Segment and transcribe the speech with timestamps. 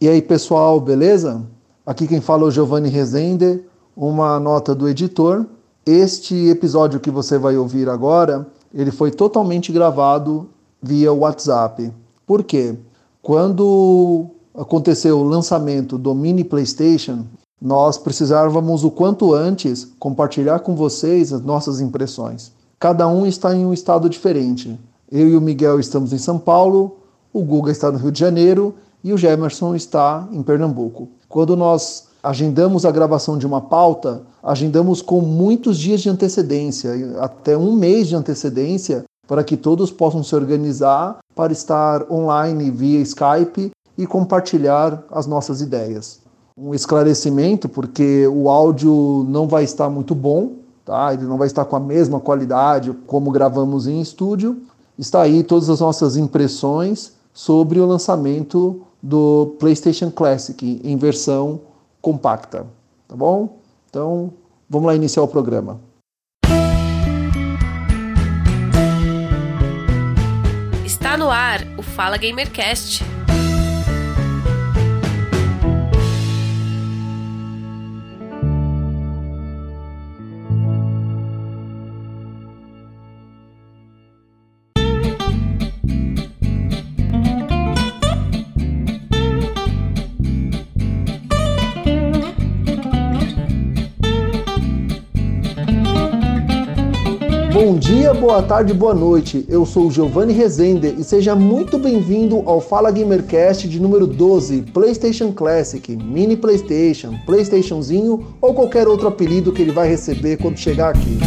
[0.00, 1.42] E aí, pessoal, beleza?
[1.84, 3.64] Aqui quem fala é o Giovanni Rezende,
[3.96, 5.44] uma nota do editor.
[5.84, 10.50] Este episódio que você vai ouvir agora, ele foi totalmente gravado
[10.80, 11.92] via WhatsApp.
[12.24, 12.76] Por quê?
[13.20, 17.24] Quando aconteceu o lançamento do mini PlayStation,
[17.60, 22.52] nós precisávamos o quanto antes compartilhar com vocês as nossas impressões.
[22.78, 24.78] Cada um está em um estado diferente.
[25.10, 26.98] Eu e o Miguel estamos em São Paulo,
[27.32, 31.08] o Guga está no Rio de Janeiro e o Gemerson está em Pernambuco.
[31.28, 37.56] Quando nós agendamos a gravação de uma pauta, agendamos com muitos dias de antecedência, até
[37.56, 43.70] um mês de antecedência, para que todos possam se organizar para estar online via Skype
[43.96, 46.20] e compartilhar as nossas ideias.
[46.56, 50.52] Um esclarecimento, porque o áudio não vai estar muito bom,
[50.84, 51.12] tá?
[51.12, 54.56] ele não vai estar com a mesma qualidade como gravamos em estúdio.
[54.98, 61.60] Está aí todas as nossas impressões sobre o lançamento do PlayStation Classic em versão
[62.00, 62.66] compacta,
[63.06, 63.58] tá bom?
[63.88, 64.32] Então,
[64.68, 65.80] vamos lá iniciar o programa.
[70.84, 73.17] Está no ar o Fala Gamercast
[97.60, 99.44] Bom dia, boa tarde, boa noite.
[99.48, 105.32] Eu sou Giovanni Rezende e seja muito bem-vindo ao Fala Gamercast de número 12, PlayStation
[105.32, 111.18] Classic, Mini PlayStation, PlayStationzinho ou qualquer outro apelido que ele vai receber quando chegar aqui.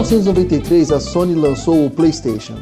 [0.00, 2.54] 1993, a Sony lançou o PlayStation.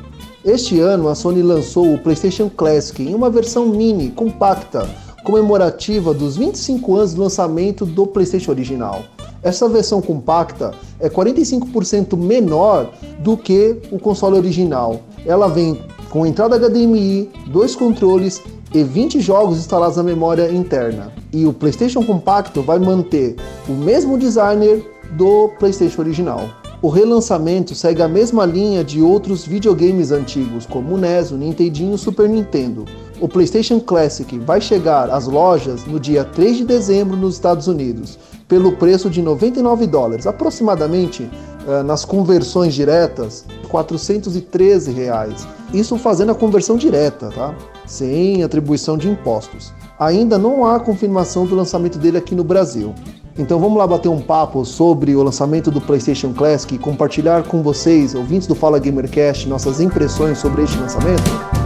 [0.44, 4.88] Este ano, a Sony lançou o PlayStation Classic em uma versão mini, compacta,
[5.22, 9.04] comemorativa dos 25 anos do lançamento do PlayStation original.
[9.40, 12.90] Essa versão compacta é 45% menor
[13.20, 15.00] do que o console original.
[15.24, 18.42] Ela vem com entrada HDMI, dois controles
[18.74, 21.12] e 20 jogos instalados na memória interna.
[21.32, 23.36] E o PlayStation Compacto vai manter
[23.68, 26.57] o mesmo designer do PlayStation original.
[26.80, 31.90] O relançamento segue a mesma linha de outros videogames antigos, como o NES, o Nintendinho
[31.90, 32.84] e o Super Nintendo.
[33.20, 38.16] O PlayStation Classic vai chegar às lojas no dia 3 de dezembro nos Estados Unidos,
[38.46, 41.28] pelo preço de 99 dólares, aproximadamente
[41.66, 45.48] eh, nas conversões diretas, 413 reais.
[45.74, 47.56] Isso fazendo a conversão direta, tá?
[47.86, 49.72] Sem atribuição de impostos.
[49.98, 52.94] Ainda não há confirmação do lançamento dele aqui no Brasil.
[53.38, 57.62] Então vamos lá bater um papo sobre o lançamento do PlayStation Classic e compartilhar com
[57.62, 61.57] vocês, ouvintes do Fala Gamercast, nossas impressões sobre este lançamento?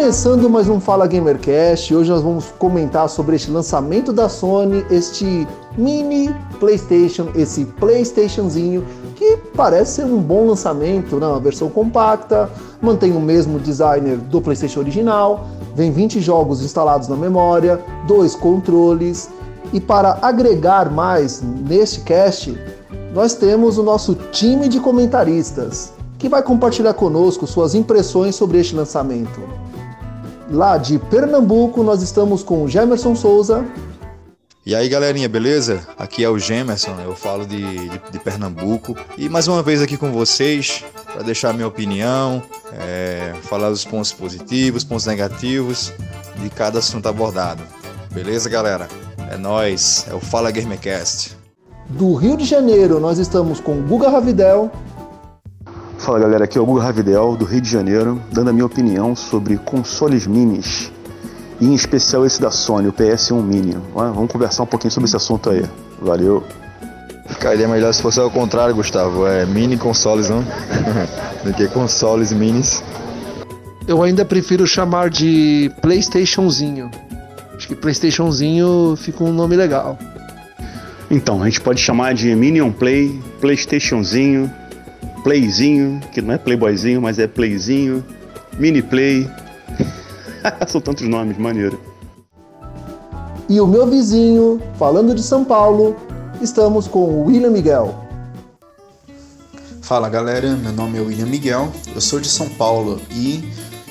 [0.00, 5.46] Começando mais um Fala Gamercast, hoje nós vamos comentar sobre este lançamento da Sony, este
[5.76, 8.82] mini PlayStation, esse PlayStationzinho
[9.14, 11.26] que parece ser um bom lançamento, né?
[11.26, 12.50] uma versão compacta,
[12.80, 19.28] mantém o mesmo designer do PlayStation original, vem 20 jogos instalados na memória, dois controles
[19.70, 22.58] e para agregar mais neste cast,
[23.12, 28.74] nós temos o nosso time de comentaristas que vai compartilhar conosco suas impressões sobre este
[28.74, 29.69] lançamento.
[30.50, 33.64] Lá de Pernambuco, nós estamos com o Gemerson Souza.
[34.66, 35.86] E aí galerinha, beleza?
[35.96, 39.96] Aqui é o Gemerson, eu falo de, de, de Pernambuco e mais uma vez aqui
[39.96, 42.42] com vocês para deixar minha opinião,
[42.72, 45.92] é, falar dos pontos positivos, pontos negativos
[46.42, 47.62] de cada assunto abordado.
[48.10, 48.88] Beleza, galera?
[49.30, 51.36] É nós, é o Fala Gamercast.
[51.90, 54.70] Do Rio de Janeiro, nós estamos com Guga Ravidel.
[56.00, 59.14] Fala galera, aqui é o Hugo Ravidel, do Rio de Janeiro, dando a minha opinião
[59.14, 60.90] sobre consoles minis,
[61.60, 63.76] e em especial esse da Sony, o PS1 Mini.
[63.94, 65.62] Vamos conversar um pouquinho sobre esse assunto aí.
[66.00, 66.42] Valeu!
[67.28, 70.42] Ficaria melhor se fosse ao contrário, Gustavo, é mini consoles, não?
[71.44, 72.82] do que consoles minis.
[73.86, 76.90] Eu ainda prefiro chamar de PlayStationzinho.
[77.54, 79.98] Acho que PlayStationzinho fica um nome legal.
[81.10, 84.50] Então, a gente pode chamar de Minion Play, PlayStationzinho,
[85.22, 88.04] Playzinho, que não é Playboyzinho, mas é Playzinho,
[88.58, 89.28] Mini Play.
[90.66, 91.80] São tantos nomes, maneiro.
[93.48, 95.96] E o meu vizinho, falando de São Paulo,
[96.40, 98.06] estamos com o William Miguel.
[99.82, 103.42] Fala galera, meu nome é William Miguel, eu sou de São Paulo e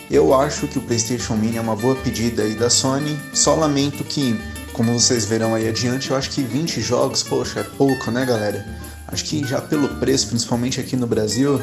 [0.10, 3.20] eu acho que o PlayStation Mini é uma boa pedida aí da Sony.
[3.34, 4.40] Só lamento que,
[4.72, 8.66] como vocês verão aí adiante, eu acho que 20 jogos, poxa, é pouco, né galera?
[9.12, 11.60] Acho que já pelo preço, principalmente aqui no Brasil,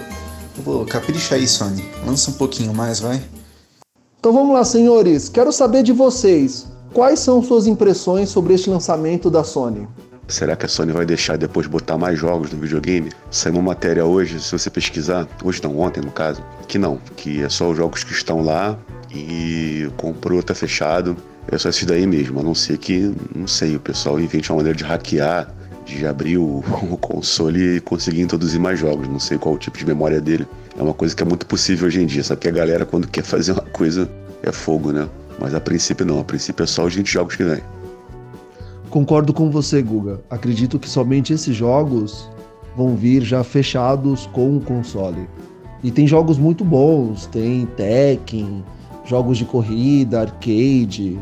[0.56, 1.84] eu vou capricha aí, Sony.
[2.04, 3.22] Lança um pouquinho mais, vai.
[4.18, 5.28] Então vamos lá, senhores.
[5.28, 6.66] Quero saber de vocês.
[6.92, 9.86] Quais são suas impressões sobre este lançamento da Sony?
[10.26, 13.12] Será que a Sony vai deixar depois botar mais jogos no videogame?
[13.30, 17.42] Saiu uma matéria hoje, se você pesquisar, hoje não, ontem no caso, que não, que
[17.42, 18.76] é só os jogos que estão lá
[19.14, 21.16] e comprou, tá fechado.
[21.46, 24.56] É só isso daí mesmo, a não ser que, não sei, o pessoal invente uma
[24.56, 25.54] maneira de hackear,
[25.86, 29.08] de abrir o, o console e conseguir introduzir mais jogos.
[29.08, 30.46] Não sei qual o tipo de memória dele.
[30.76, 33.08] É uma coisa que é muito possível hoje em dia, sabe que a galera quando
[33.08, 34.10] quer fazer uma coisa
[34.42, 35.08] é fogo, né?
[35.40, 37.62] Mas a princípio não, a princípio é só os 20 jogos que vem.
[38.90, 40.20] Concordo com você, Guga.
[40.28, 42.30] Acredito que somente esses jogos
[42.76, 45.28] vão vir já fechados com o console.
[45.82, 48.64] E tem jogos muito bons, tem Tekken,
[49.04, 51.18] jogos de corrida, arcade.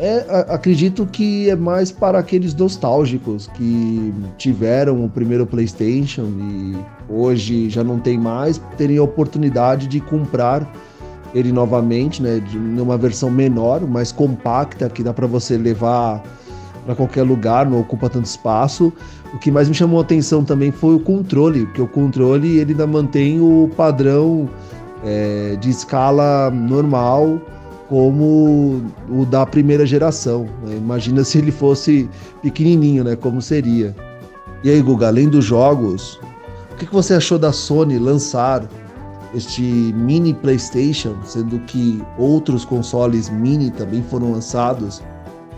[0.00, 6.76] É, acredito que é mais para aqueles nostálgicos que tiveram o primeiro PlayStation e
[7.08, 10.72] hoje já não tem mais, terem a oportunidade de comprar
[11.34, 16.22] ele novamente, né, de uma versão menor, mais compacta, que dá para você levar
[16.86, 18.92] para qualquer lugar, não ocupa tanto espaço.
[19.34, 22.70] O que mais me chamou a atenção também foi o controle, porque o controle ele
[22.70, 24.48] ainda mantém o padrão
[25.04, 27.40] é, de escala normal
[27.88, 30.46] como o da primeira geração.
[30.64, 30.76] Né?
[30.76, 32.08] Imagina se ele fosse
[32.42, 33.16] pequenininho, né?
[33.16, 33.94] Como seria.
[34.62, 36.20] E aí, Guga, além dos jogos,
[36.72, 38.68] o que você achou da Sony lançar
[39.34, 45.02] este mini PlayStation, sendo que outros consoles mini também foram lançados?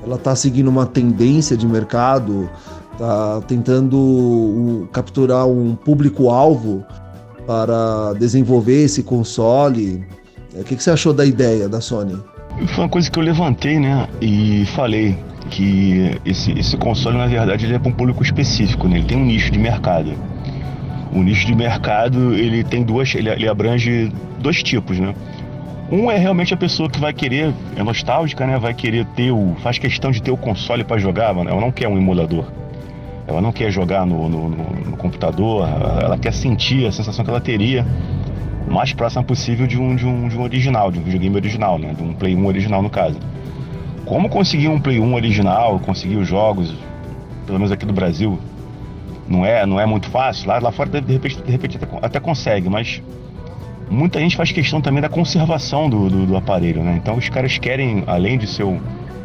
[0.03, 2.49] ela está seguindo uma tendência de mercado,
[2.93, 6.85] está tentando capturar um público-alvo
[7.47, 10.05] para desenvolver esse console.
[10.55, 12.19] O que, que você achou da ideia da Sony?
[12.75, 14.09] Foi uma coisa que eu levantei, né?
[14.21, 15.17] E falei
[15.49, 18.99] que esse, esse console, na verdade, ele é para um público específico, né?
[18.99, 20.13] Ele tem um nicho de mercado.
[21.13, 25.15] O nicho de mercado, ele tem duas, ele, ele abrange dois tipos, né?
[25.91, 28.59] Um é realmente a pessoa que vai querer, é nostálgica, né?
[28.59, 29.57] Vai querer ter o.
[29.61, 31.51] faz questão de ter o console para jogar, mano.
[31.51, 32.45] Ela não quer um emulador.
[33.27, 35.69] Ela não quer jogar no, no, no, no computador,
[36.03, 37.87] ela quer sentir a sensação que ela teria
[38.69, 41.95] mais próxima possível de um, de um, de um original, de um videogame original, né?
[41.95, 43.19] De um Play 1 original no caso.
[44.05, 46.75] Como conseguir um Play 1 original, conseguir os jogos,
[47.47, 48.39] pelo menos aqui do Brasil,
[49.29, 50.49] não é, não é muito fácil.
[50.49, 53.03] Lá, lá fora de repente, de repente até, até consegue, mas
[53.89, 56.99] muita gente faz questão também da conservação do, do, do, aparelho, né?
[57.01, 58.81] Então os caras querem, além de ser o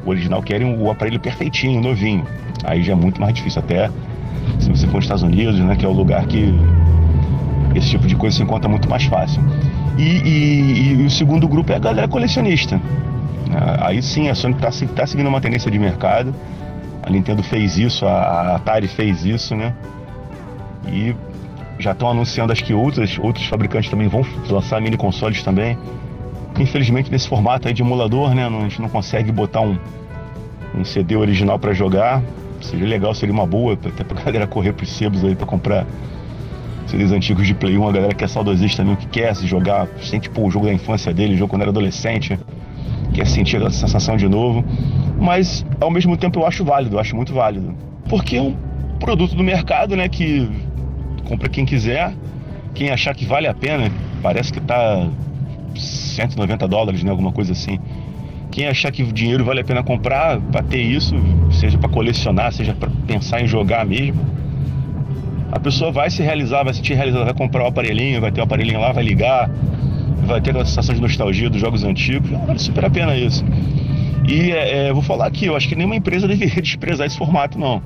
[0.05, 2.25] original, querem o aparelho perfeitinho, novinho.
[2.63, 3.89] Aí já é muito mais difícil, até
[4.59, 5.75] se você for nos Estados Unidos, né?
[5.75, 6.53] Que é o lugar que
[7.75, 9.41] esse tipo de coisa se encontra muito mais fácil.
[9.97, 12.79] E, e, e o segundo grupo é a galera colecionista.
[13.79, 16.33] Aí sim, a Sony está tá seguindo uma tendência de mercado.
[17.03, 19.73] A Nintendo fez isso, a Atari fez isso, né?
[20.87, 21.15] E
[21.77, 25.77] já estão anunciando acho que outros, outros fabricantes também vão lançar mini consoles também.
[26.59, 29.77] Infelizmente nesse formato aí de emulador, né, a gente não consegue botar um,
[30.73, 32.21] um CD original para jogar.
[32.61, 35.85] Seria legal, seria uma boa, até pra galera correr pros sebos aí para comprar
[36.85, 39.87] CDs antigos de Play 1, a galera que é saudosista também, que quer se jogar,
[40.01, 42.39] sente tipo, o jogo da infância dele, o jogo quando era adolescente,
[43.13, 44.63] quer sentir aquela sensação de novo.
[45.19, 47.73] Mas ao mesmo tempo eu acho válido, eu acho muito válido.
[48.07, 48.55] Porque é um
[48.99, 50.49] produto do mercado, né, que
[51.25, 52.13] compra quem quiser.
[52.73, 53.89] Quem achar que vale a pena,
[54.21, 55.09] parece que tá
[55.75, 57.11] 190 dólares, né?
[57.11, 57.79] Alguma coisa assim.
[58.51, 61.15] Quem achar que o dinheiro vale a pena comprar para ter isso,
[61.51, 64.21] seja para colecionar, seja para pensar em jogar mesmo,
[65.55, 68.41] a pessoa vai se realizar, vai se sentir realizada, vai comprar o aparelhinho, vai ter
[68.41, 69.49] o aparelhinho lá, vai ligar,
[70.25, 73.43] vai ter aquela sensação de nostalgia dos jogos antigos, vale super a pena isso.
[74.27, 77.57] E é, é, vou falar aqui, eu acho que nenhuma empresa deveria desprezar esse formato,
[77.57, 77.81] não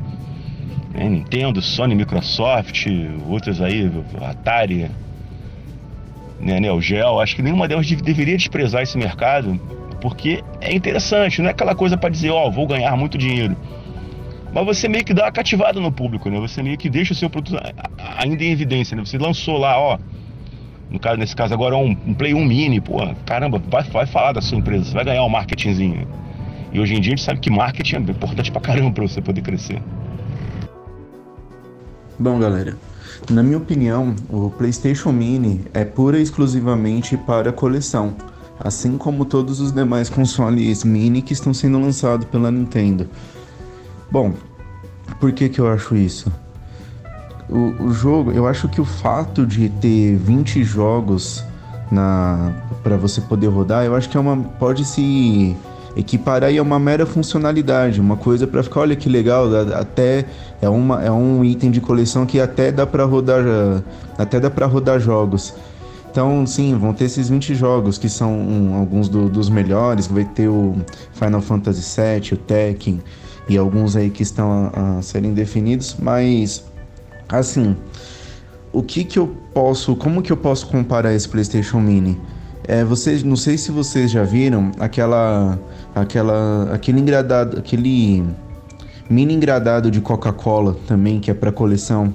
[1.00, 1.08] né?
[1.08, 2.88] Nintendo, Sony, Microsoft,
[3.28, 3.90] outras aí,
[4.22, 4.90] Atari,
[6.40, 9.60] né, Neo Geo, acho que nenhuma delas deveria desprezar esse mercado,
[10.02, 13.56] porque é interessante, não é aquela coisa para dizer, ó, oh, vou ganhar muito dinheiro.
[14.53, 16.39] Mas você meio que dá uma cativada no público, né?
[16.39, 17.58] Você meio que deixa o seu produto
[18.18, 19.06] ainda em evidência, né?
[19.06, 19.98] Você lançou lá, ó,
[20.89, 24.06] No caso, nesse caso agora é um, um Play 1 Mini, pô, caramba, vai, vai
[24.08, 26.08] falar da sua empresa, você vai ganhar um marketingzinho.
[26.72, 29.22] E hoje em dia a gente sabe que marketing é importante pra caramba pra você
[29.22, 29.82] poder crescer.
[32.18, 32.75] Bom, galera,
[33.29, 38.15] na minha opinião, o PlayStation Mini é pura e exclusivamente para coleção,
[38.60, 43.08] assim como todos os demais consoles mini que estão sendo lançados pela Nintendo.
[44.12, 44.34] Bom,
[45.20, 46.32] por que que eu acho isso?
[47.48, 51.44] O, o jogo, eu acho que o fato de ter 20 jogos
[51.92, 55.56] na para você poder rodar, eu acho que é uma pode se
[55.96, 60.25] equiparar aí a uma mera funcionalidade, uma coisa para ficar, olha que legal, até
[60.62, 63.44] é uma é um item de coleção que até dá para rodar
[64.18, 65.54] até dá para rodar jogos.
[66.12, 70.25] Então, sim, vão ter esses 20 jogos que são um, alguns do, dos melhores, vai
[70.25, 70.75] ter o
[71.13, 73.00] Final Fantasy VII, o Tekken
[73.50, 76.63] e alguns aí que estão a, a serem definidos, mas
[77.29, 77.77] Assim,
[78.74, 82.20] o que que eu posso, como que eu posso comparar esse PlayStation Mini?
[82.68, 85.60] É, vocês, não sei se vocês já viram aquela,
[85.94, 88.24] aquela, aquele engradado, aquele
[89.08, 92.12] mini engradado de Coca-Cola também que é para coleção.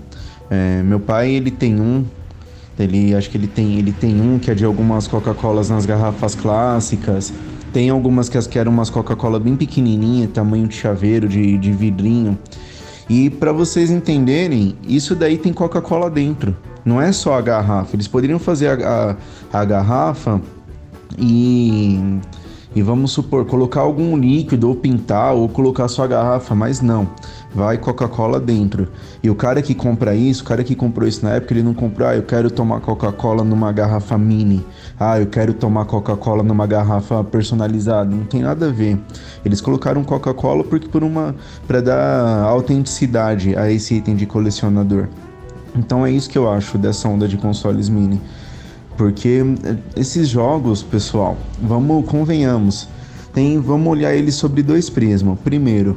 [0.50, 2.04] É, meu pai ele tem um,
[2.76, 6.34] ele acho que ele tem, ele tem um que é de algumas Coca-Colas nas garrafas
[6.34, 7.32] clássicas.
[7.74, 12.38] Tem algumas que, que eram umas Coca-Cola bem pequenininha, tamanho de chaveiro, de, de vidrinho.
[13.10, 16.56] E para vocês entenderem, isso daí tem Coca-Cola dentro.
[16.84, 17.96] Não é só a garrafa.
[17.96, 19.16] Eles poderiam fazer a,
[19.52, 20.40] a, a garrafa
[21.18, 21.98] e,
[22.76, 27.08] e vamos supor, colocar algum líquido ou pintar ou colocar sua garrafa, mas não
[27.54, 28.88] vai Coca-Cola dentro.
[29.22, 31.72] E o cara que compra isso, o cara que comprou isso na época, ele não
[31.72, 34.64] comprou, ah, eu quero tomar Coca-Cola numa garrafa mini.
[34.98, 38.10] Ah, eu quero tomar Coca-Cola numa garrafa personalizada.
[38.10, 38.98] Não tem nada a ver.
[39.44, 41.34] Eles colocaram Coca-Cola porque por uma
[41.66, 45.08] para dar autenticidade a esse item de colecionador.
[45.76, 48.20] Então é isso que eu acho dessa onda de consoles mini.
[48.96, 52.88] Porque eh, esses jogos, pessoal, vamos convenhamos,
[53.32, 55.36] tem, vamos olhar eles sobre dois prismas.
[55.42, 55.96] Primeiro,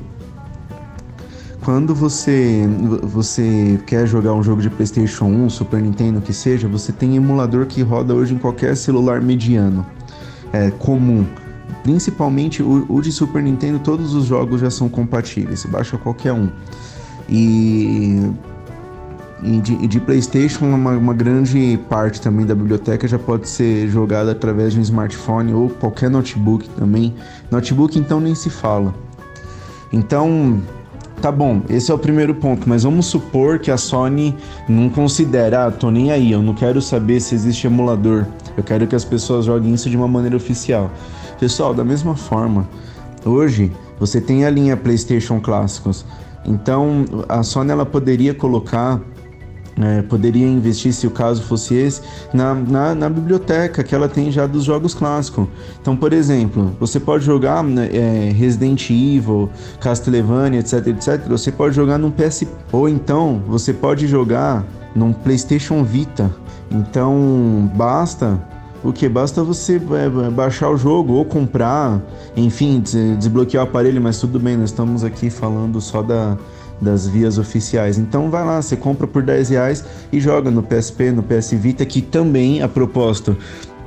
[1.67, 2.65] quando você
[3.03, 7.65] você quer jogar um jogo de PlayStation 1, Super Nintendo, que seja, você tem emulador
[7.65, 9.85] que roda hoje em qualquer celular mediano,
[10.53, 11.25] é comum.
[11.83, 16.31] Principalmente o, o de Super Nintendo, todos os jogos já são compatíveis, você baixa qualquer
[16.31, 16.49] um.
[17.27, 18.31] E
[19.43, 24.31] e de, de, PlayStation, uma, uma, grande parte também da biblioteca já pode ser jogada
[24.31, 27.13] através de um smartphone ou qualquer notebook também.
[27.51, 28.95] Notebook, então, nem se fala.
[29.91, 30.61] Então,
[31.21, 34.37] Tá bom, esse é o primeiro ponto, mas vamos supor que a Sony
[34.69, 38.85] não considera, ah, tô nem aí, eu não quero saber se existe emulador, eu quero
[38.85, 40.91] que as pessoas joguem isso de uma maneira oficial.
[41.39, 42.69] Pessoal, da mesma forma,
[43.25, 46.05] hoje você tem a linha PlayStation Clássicos,
[46.45, 49.01] então a Sony ela poderia colocar
[49.81, 52.01] é, poderia investir, se o caso fosse esse,
[52.33, 55.47] na, na, na, biblioteca que ela tem já dos jogos clássicos.
[55.81, 61.27] Então, por exemplo, você pode jogar né, é, Resident Evil, Castlevania, etc, etc.
[61.27, 62.45] Você pode jogar num PS...
[62.71, 64.65] Ou então, você pode jogar
[64.95, 66.33] num PlayStation Vita.
[66.71, 68.39] Então, basta
[68.83, 69.07] o que?
[69.07, 72.01] Basta você é, baixar o jogo ou comprar,
[72.35, 76.37] enfim, desbloquear o aparelho, mas tudo bem, nós estamos aqui falando só da,
[76.81, 77.97] das vias oficiais.
[77.97, 81.85] Então vai lá, você compra por 10 reais e joga no PSP, no PS Vita,
[81.85, 83.37] que também, a propósito,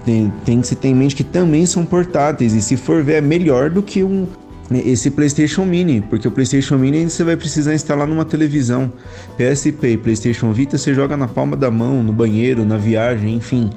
[0.05, 2.55] tem, tem que se ter em mente que também são portáteis.
[2.55, 4.27] E se for ver, é melhor do que um,
[4.71, 8.93] esse PlayStation Mini, porque o PlayStation Mini você vai precisar instalar numa televisão.
[9.37, 13.71] PSP e PlayStation Vita você joga na palma da mão, no banheiro, na viagem, enfim.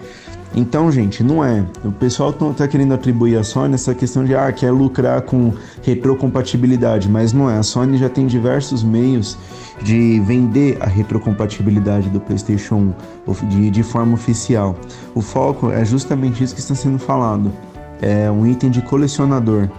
[0.55, 1.65] Então, gente, não é.
[1.83, 5.53] O pessoal tá, tá querendo atribuir a Sony essa questão de ah, quer lucrar com
[5.81, 7.57] retrocompatibilidade, mas não é.
[7.57, 9.37] A Sony já tem diversos meios
[9.81, 12.93] de vender a retrocompatibilidade do PlayStation
[13.27, 14.75] 1 de, de forma oficial.
[15.15, 17.51] O foco é justamente isso que está sendo falado.
[18.01, 19.69] É um item de colecionador.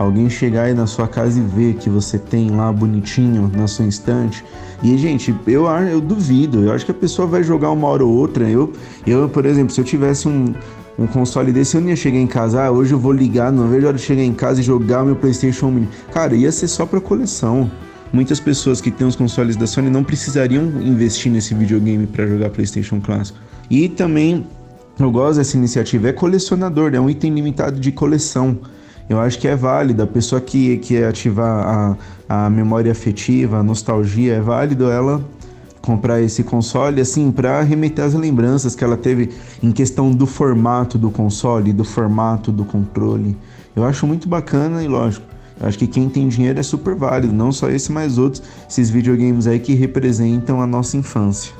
[0.00, 3.84] Alguém chegar aí na sua casa e ver que você tem lá bonitinho na sua
[3.84, 4.42] estante.
[4.82, 6.64] E, gente, eu, eu duvido.
[6.64, 8.48] Eu acho que a pessoa vai jogar uma hora ou outra.
[8.48, 8.72] Eu,
[9.06, 10.54] eu por exemplo, se eu tivesse um,
[10.98, 12.64] um console desse, eu não ia chegar em casa.
[12.64, 15.04] Ah, hoje eu vou ligar, não vejo a hora de chegar em casa e jogar
[15.04, 15.90] meu PlayStation Mini.
[16.10, 17.70] Cara, ia ser só pra coleção.
[18.10, 22.48] Muitas pessoas que têm os consoles da Sony não precisariam investir nesse videogame para jogar
[22.48, 23.38] PlayStation clássico.
[23.68, 24.46] E também
[24.98, 28.58] eu gosto dessa iniciativa, é colecionador, é um item limitado de coleção
[29.10, 30.04] eu acho que é válido.
[30.04, 31.96] A pessoa que, que é ativar
[32.28, 35.20] a, a memória afetiva, a nostalgia, é válido ela
[35.82, 40.96] comprar esse console assim para remeter as lembranças que ela teve em questão do formato
[40.96, 43.36] do console, do formato do controle.
[43.74, 45.26] Eu acho muito bacana e lógico.
[45.60, 49.48] Acho que quem tem dinheiro é super válido, não só esse, mas outros, esses videogames
[49.48, 51.52] aí que representam a nossa infância.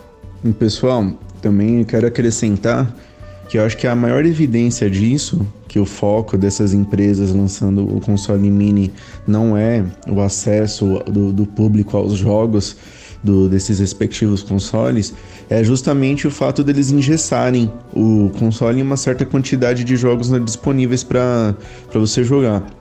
[0.44, 1.04] E pessoal,
[1.42, 2.94] também quero acrescentar
[3.50, 8.00] que eu acho que a maior evidência disso, que o foco dessas empresas lançando o
[8.00, 8.92] console mini
[9.26, 12.76] não é o acesso do, do público aos jogos
[13.24, 15.12] do, desses respectivos consoles,
[15.50, 21.02] é justamente o fato deles engessarem o console em uma certa quantidade de jogos disponíveis
[21.02, 21.56] para
[21.92, 22.79] você jogar.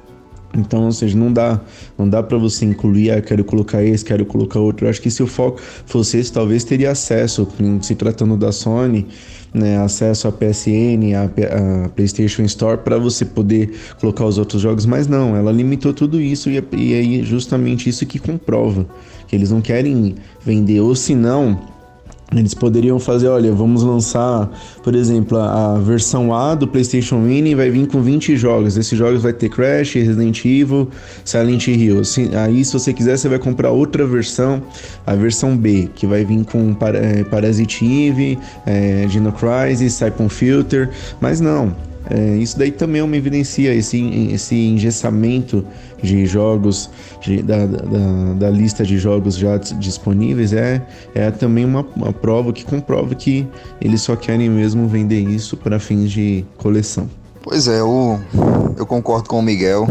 [0.60, 1.60] Então, ou seja, não dá,
[1.98, 4.86] não dá para você incluir, ah, quero colocar esse, quero colocar outro.
[4.86, 7.48] Eu acho que se o foco fosse esse, talvez teria acesso,
[7.82, 9.08] se tratando da Sony,
[9.54, 14.86] né, acesso à PSN, à, à PlayStation Store para você poder colocar os outros jogos,
[14.86, 18.86] mas não, ela limitou tudo isso e, é, e é justamente isso que comprova
[19.28, 21.69] que eles não querem vender, ou se não
[22.36, 24.50] eles poderiam fazer, olha, vamos lançar,
[24.84, 28.78] por exemplo, a, versão A do PlayStation Mini vai vir com 20 jogos.
[28.78, 30.88] Esses jogos vai ter Crash, Resident Evil,
[31.26, 32.02] Silent Hill.
[32.40, 34.62] aí, se você quiser, você vai comprar outra versão,
[35.08, 40.92] a versão B, que vai vir com é, Parasite Eve, é, Dino Crisis, Siphon Filter.
[41.20, 41.76] Mas não,
[42.10, 44.00] é, isso daí também é uma evidencia esse,
[44.32, 45.66] esse engessamento
[46.02, 46.90] de jogos,
[47.22, 50.82] de, da, da, da, lista de jogos já disponíveis, é,
[51.14, 53.46] é também uma, uma prova que comprova que
[53.80, 57.10] eles só querem mesmo vender isso para fins de coleção.
[57.44, 58.20] Pois é, eu,
[58.78, 59.88] eu concordo com o Miguel,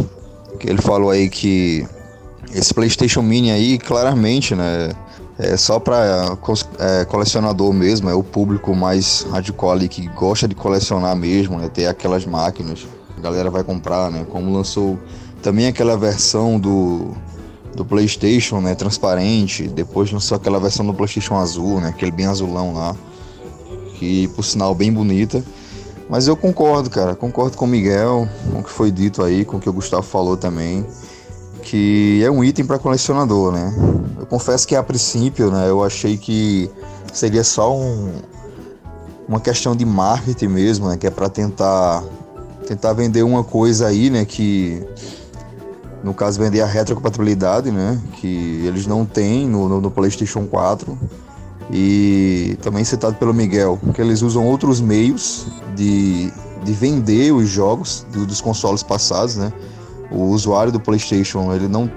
[0.58, 1.86] que ele falou aí que
[2.54, 4.90] esse PlayStation Mini aí, claramente, né?
[5.38, 6.36] É só para
[6.80, 11.68] é, colecionador mesmo, é o público mais radical ali que gosta de colecionar mesmo, né?
[11.68, 14.26] Ter aquelas máquinas, a galera vai comprar, né?
[14.28, 14.98] Como lançou
[15.40, 17.12] também aquela versão do,
[17.72, 18.74] do PlayStation, né?
[18.74, 21.90] Transparente, depois lançou aquela versão do PlayStation azul, né?
[21.90, 22.96] Aquele bem azulão lá,
[23.94, 25.44] que por sinal bem bonita.
[26.10, 29.58] Mas eu concordo, cara, concordo com o Miguel, com o que foi dito aí, com
[29.58, 30.84] o que o Gustavo falou também
[31.62, 33.74] que é um item para colecionador, né?
[34.18, 36.70] Eu confesso que a princípio, né, eu achei que
[37.12, 38.12] seria só um,
[39.28, 42.02] uma questão de marketing mesmo, né, que é para tentar
[42.66, 44.86] tentar vender uma coisa aí, né, que
[46.04, 50.98] no caso vender a retrocompatibilidade, né, que eles não têm no, no, no PlayStation 4
[51.70, 56.30] e também citado pelo Miguel, que eles usam outros meios de,
[56.62, 59.52] de vender os jogos do, dos consoles passados, né?
[60.10, 61.90] O usuário do PlayStation ele não,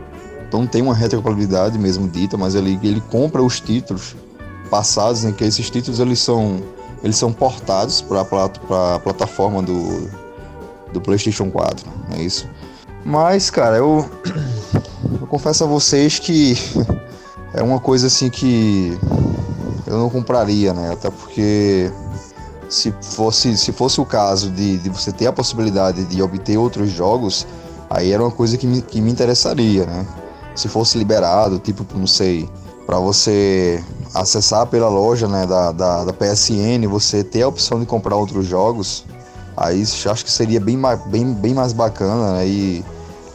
[0.52, 4.16] não tem uma retrocompatibilidade mesmo dita, mas ele, ele compra os títulos
[4.70, 6.62] passados, em né, que esses títulos eles são,
[7.04, 10.10] eles são portados para a plataforma do,
[10.94, 12.48] do PlayStation 4, é isso.
[13.04, 14.10] Mas, cara, eu,
[15.20, 16.56] eu confesso a vocês que
[17.54, 18.98] é uma coisa assim que
[19.88, 20.94] eu não compraria, né?
[20.94, 21.92] Até porque
[22.70, 26.90] se fosse, se fosse o caso de, de você ter a possibilidade de obter outros
[26.92, 27.46] jogos,
[27.94, 30.08] Aí era uma coisa que me, que me interessaria, né?
[30.56, 32.48] Se fosse liberado, tipo, não sei,
[32.86, 37.86] para você acessar pela loja né, da, da, da, PSN, você ter a opção de
[37.86, 39.04] comprar outros jogos,
[39.58, 42.48] aí acho que seria bem, bem, bem mais bacana né?
[42.48, 42.86] e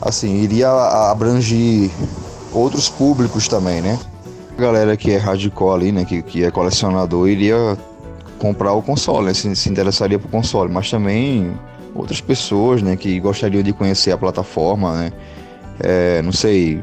[0.01, 0.71] assim, iria
[1.11, 1.91] abranger
[2.53, 3.99] outros públicos também, né?
[4.57, 7.77] A galera que é hardcore ali, né, que, que é colecionador, iria
[8.39, 9.35] comprar o console, né?
[9.35, 11.55] se, se interessaria pro console, mas também
[11.97, 15.13] outras pessoas, né, que gostariam de conhecer a plataforma, né?
[15.79, 16.83] É, não sei,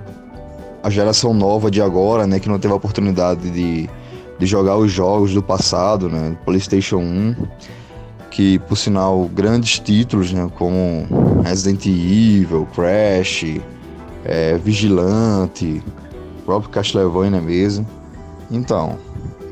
[0.84, 3.89] a geração nova de agora, né, que não teve a oportunidade de,
[4.38, 7.36] de jogar os jogos do passado, né, PlayStation 1,
[8.30, 11.08] que por sinal grandes títulos, né, como
[11.43, 13.45] Resident Evil, Crash,
[14.26, 15.82] é, Vigilante,
[16.45, 17.88] próprio Castlevania mesmo.
[18.52, 18.97] Então,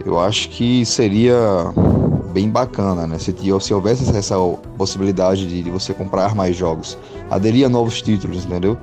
[0.06, 1.36] eu acho que seria
[2.32, 3.20] bem bacana, né?
[3.20, 4.36] Se, se houvesse essa
[4.78, 6.98] possibilidade de, de você comprar mais jogos,
[7.30, 8.78] aderir a novos títulos, entendeu?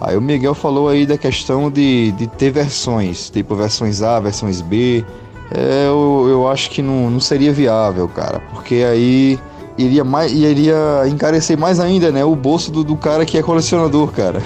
[0.00, 4.60] Aí o Miguel falou aí da questão de, de ter versões, tipo versões A, versões
[4.60, 5.04] B.
[5.52, 9.38] É, eu, eu acho que não, não seria viável, cara, porque aí
[9.76, 12.24] iria, mais, iria encarecer mais ainda, né?
[12.24, 14.40] O bolso do, do cara que é colecionador, cara.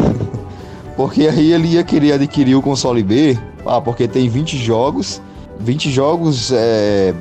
[0.97, 5.21] porque aí ele ia querer adquirir o console B, ah, porque tem 20 jogos,
[5.61, 7.15] 20 jogos é,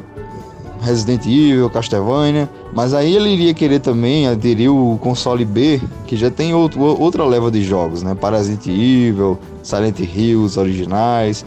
[0.83, 6.29] Resident Evil, Castlevania, mas aí ele iria querer também aderir o console B, que já
[6.29, 8.13] tem outro, outra leva de jogos, né?
[8.13, 11.45] Parasite Evil, Silent Hill, os originais.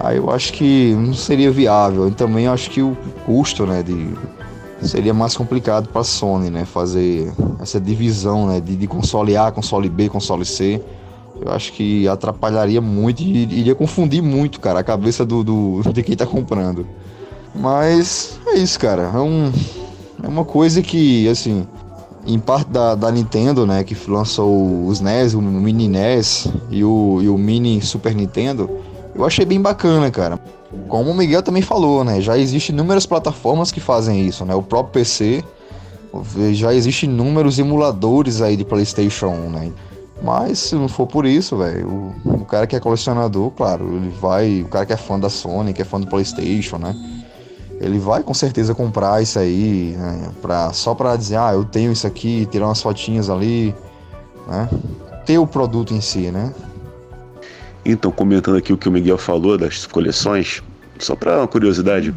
[0.00, 2.08] Aí eu acho que não seria viável.
[2.08, 4.12] E também acho que o custo, né, de
[4.82, 9.50] seria mais complicado para a Sony, né, fazer essa divisão, né, de, de console A,
[9.50, 10.80] console B, console C.
[11.40, 16.02] Eu acho que atrapalharia muito e iria confundir muito, cara, a cabeça do, do de
[16.02, 16.86] quem está comprando.
[17.58, 19.10] Mas é isso, cara.
[19.14, 19.52] É, um,
[20.22, 21.66] é uma coisa que, assim,
[22.26, 27.20] em parte da, da Nintendo, né, que lançou os NES, o Mini NES e o,
[27.22, 28.70] e o Mini Super Nintendo,
[29.14, 30.38] eu achei bem bacana, cara.
[30.86, 34.62] Como o Miguel também falou, né, já existem inúmeras plataformas que fazem isso, né, o
[34.62, 35.42] próprio PC
[36.52, 39.72] Já existem inúmeros emuladores aí de PlayStation 1, né?
[40.22, 41.86] Mas se não for por isso, velho,
[42.24, 44.62] o, o, cara que é colecionador, claro, ele vai.
[44.62, 46.94] O cara que é fã da Sony, que é fã do PlayStation, né?
[47.80, 50.30] Ele vai com certeza comprar isso aí, né?
[50.42, 53.74] Pra, só pra dizer, ah, eu tenho isso aqui, tirar umas fotinhas ali,
[54.46, 54.68] né?
[55.24, 56.52] Ter o produto em si, né?
[57.84, 60.62] Então, comentando aqui o que o Miguel falou das coleções,
[60.98, 62.14] só pra uma curiosidade,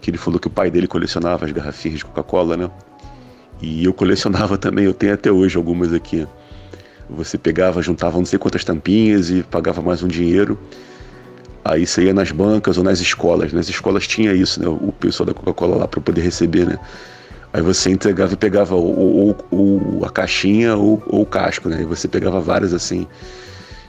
[0.00, 2.70] que ele falou que o pai dele colecionava as garrafinhas de Coca-Cola, né?
[3.62, 6.26] E eu colecionava também, eu tenho até hoje algumas aqui.
[7.08, 10.58] Você pegava, juntava não sei quantas tampinhas e pagava mais um dinheiro.
[11.64, 13.52] Aí você ia nas bancas ou nas escolas.
[13.52, 14.68] Nas escolas tinha isso, né?
[14.68, 16.78] O pessoal da Coca-Cola lá para poder receber, né?
[17.54, 21.80] Aí você entregava e pegava ou, ou, ou a caixinha ou, ou, o casco, né?
[21.80, 23.06] E você pegava várias assim.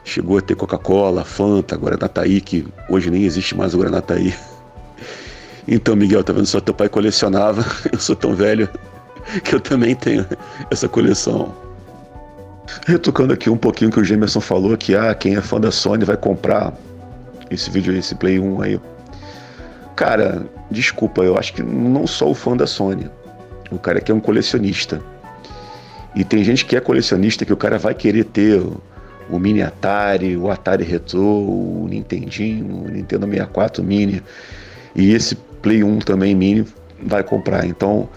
[0.05, 4.33] Chegou a ter Coca-Cola, Fanta, Guaranataí, que hoje nem existe mais o Guaranataí.
[5.67, 6.45] Então, Miguel, tá vendo?
[6.45, 7.65] Só teu pai colecionava.
[7.91, 8.69] Eu sou tão velho
[9.43, 10.23] que eu também tenho
[10.69, 11.51] essa coleção.
[12.85, 16.05] Retocando aqui um pouquinho que o Gemerson falou, que ah, quem é fã da Sony
[16.05, 16.71] vai comprar
[17.49, 18.79] esse vídeo, esse Play 1 aí.
[19.95, 23.09] Cara, desculpa, eu acho que não sou o fã da Sony.
[23.71, 25.01] O cara que é um colecionista.
[26.15, 28.81] E tem gente que é colecionista que o cara vai querer ter o,
[29.29, 34.21] o Mini Atari, o Atari Retro, o Nintendinho, o Nintendo 64 Mini.
[34.95, 36.65] E esse Play 1 também Mini
[37.01, 37.65] vai comprar.
[37.65, 38.07] Então,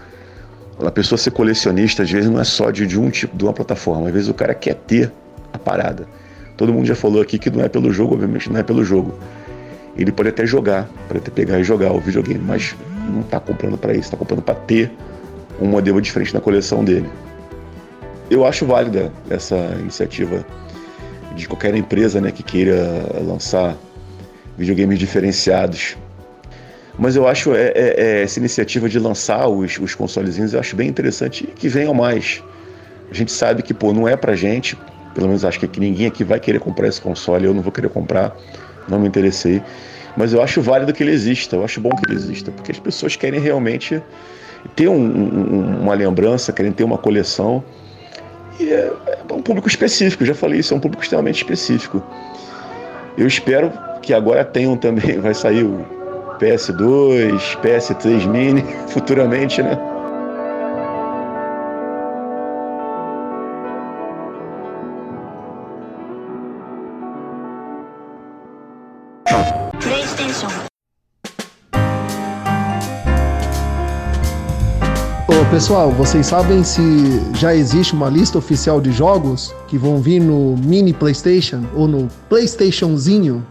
[0.85, 3.53] a pessoa ser colecionista, às vezes, não é só de, de um tipo, de uma
[3.53, 4.07] plataforma.
[4.07, 5.11] Às vezes o cara quer ter
[5.51, 6.07] a parada.
[6.59, 9.17] Todo mundo já falou aqui que não é pelo jogo, obviamente não é pelo jogo.
[9.97, 12.75] Ele pode até jogar, pode até pegar e jogar o videogame, mas
[13.09, 14.91] não está comprando para isso, está comprando para ter
[15.61, 17.09] um modelo diferente na coleção dele.
[18.29, 20.45] Eu acho válida essa iniciativa
[21.33, 22.75] de qualquer empresa né, que queira
[23.25, 23.77] lançar
[24.57, 25.95] videogames diferenciados
[26.97, 30.75] mas eu acho é, é, é, essa iniciativa de lançar os, os consolezinhos, eu acho
[30.75, 32.43] bem interessante e que venham mais.
[33.09, 34.77] A gente sabe que, pô, não é pra gente,
[35.13, 37.89] pelo menos acho que ninguém aqui vai querer comprar esse console, eu não vou querer
[37.89, 38.35] comprar,
[38.87, 39.61] não me interessei.
[40.17, 42.79] Mas eu acho válido que ele exista, eu acho bom que ele exista, porque as
[42.79, 44.01] pessoas querem realmente
[44.75, 47.63] ter um, um, uma lembrança, querem ter uma coleção.
[48.59, 48.91] E é,
[49.29, 52.03] é um público específico, já falei isso, é um público extremamente específico.
[53.17, 55.85] Eu espero que agora tenham também, vai sair o
[56.39, 59.77] PS2, PS3 Mini, futuramente, né?
[75.59, 76.81] Pessoal, vocês sabem se
[77.35, 82.07] já existe uma lista oficial de jogos que vão vir no mini PlayStation ou no
[82.29, 83.45] PlayStationzinho?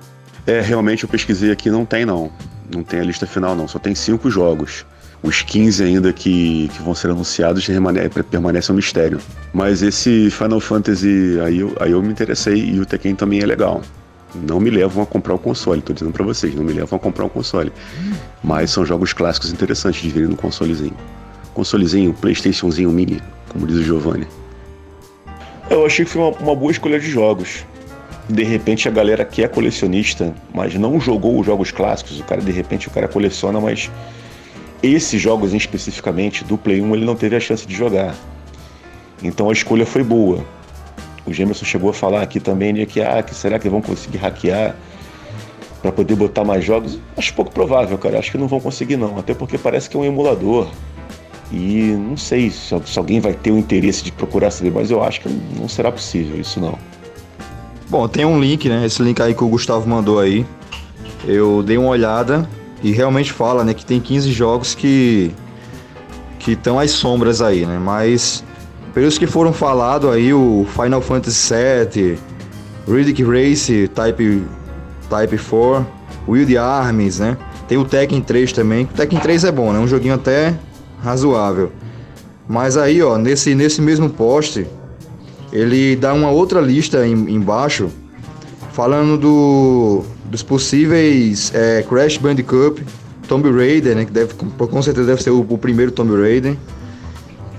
[0.46, 2.32] É, realmente eu pesquisei aqui, não tem não.
[2.74, 3.68] Não tem a lista final, não.
[3.68, 4.86] Só tem cinco jogos.
[5.22, 7.68] Os 15 ainda que, que vão ser anunciados
[8.30, 9.20] permanecem um mistério.
[9.52, 13.82] Mas esse Final Fantasy, aí aí eu me interessei e o Tekken também é legal.
[14.34, 16.98] Não me levam a comprar o console, tô dizendo para vocês, não me levam a
[16.98, 17.70] comprar o console.
[18.42, 20.96] Mas são jogos clássicos interessantes de virem no consolezinho.
[21.58, 24.28] Consolezinho, Playstationzinho mini, como diz o Giovanni.
[25.68, 27.64] Eu achei que foi uma, uma boa escolha de jogos
[28.28, 32.42] de repente a galera que é colecionista, mas não jogou os jogos clássicos, o cara
[32.42, 33.90] de repente o cara coleciona, mas
[34.82, 38.14] esses jogos especificamente do Play 1 ele não teve a chance de jogar.
[39.22, 40.44] Então a escolha foi boa.
[41.26, 44.18] O Gemerson chegou a falar aqui também né, que, ah, que será que vão conseguir
[44.18, 44.76] hackear
[45.80, 47.00] para poder botar mais jogos?
[47.16, 48.18] Acho pouco provável, cara.
[48.18, 50.68] Acho que não vão conseguir não, até porque parece que é um emulador.
[51.50, 55.20] E não sei se, alguém vai ter o interesse de procurar saber, mas eu acho
[55.20, 56.78] que não será possível isso não.
[57.88, 58.84] Bom, tem um link, né?
[58.84, 60.44] Esse link aí que o Gustavo mandou aí.
[61.26, 62.48] Eu dei uma olhada
[62.82, 65.32] e realmente fala, né, que tem 15 jogos que
[66.38, 67.78] que estão às sombras aí, né?
[67.78, 68.44] Mas
[68.94, 72.18] pelos que foram falados aí, o Final Fantasy VII,
[72.86, 74.44] Riddick Race Type
[75.10, 75.86] Type 4,
[76.28, 77.36] Wild Arms, né?
[77.66, 78.84] Tem o Tekken 3 também.
[78.84, 79.78] O Tekken 3 é bom, né?
[79.78, 80.54] Um joguinho até
[81.02, 81.72] razoável.
[82.48, 84.66] Mas aí, ó, nesse nesse mesmo post
[85.52, 87.88] ele dá uma outra lista em, embaixo
[88.72, 92.84] falando do, dos possíveis é, Crash Bandicoot,
[93.26, 96.56] Tomb Raider, né, que deve, com certeza deve ser o, o primeiro Tomb Raider,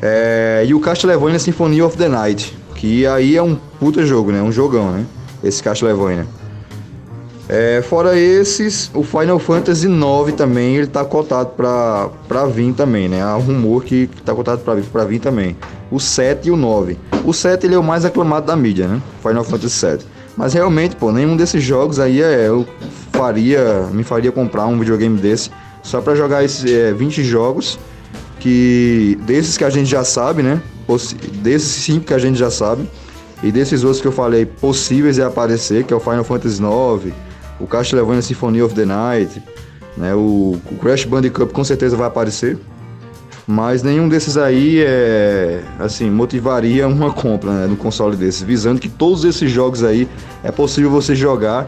[0.01, 4.41] é, e o Castlevania Symphony of the Night, que aí é um puta jogo, né,
[4.41, 5.05] um jogão, né,
[5.43, 6.25] esse Castlevania.
[7.51, 13.09] É, fora esses, o Final Fantasy IX também ele tá cotado pra, pra vir também,
[13.09, 13.23] né?
[13.23, 15.57] Há rumor que, que tá cotado pra, pra vir também.
[15.89, 16.95] O 7 e o 9.
[17.25, 19.01] O 7 ele é o mais aclamado da mídia, né?
[19.23, 20.05] Final Fantasy 7.
[20.37, 22.67] Mas realmente, pô, nenhum desses jogos aí é, eu
[23.11, 25.49] faria, me faria comprar um videogame desse
[25.81, 27.79] só para jogar esses é, 20 jogos
[28.39, 30.61] que desses que a gente já sabe, né?
[31.41, 32.87] Desses cinco que a gente já sabe,
[33.43, 37.13] e desses outros que eu falei possíveis de aparecer, que é o Final Fantasy IX,
[37.59, 39.41] o Castlevania Symphony of the Night,
[39.97, 40.13] né?
[40.15, 42.57] O, Crash Bandicoot com certeza vai aparecer.
[43.45, 48.87] Mas nenhum desses aí é assim, motivaria uma compra né, no console desses, visando que
[48.87, 50.07] todos esses jogos aí
[50.43, 51.67] é possível você jogar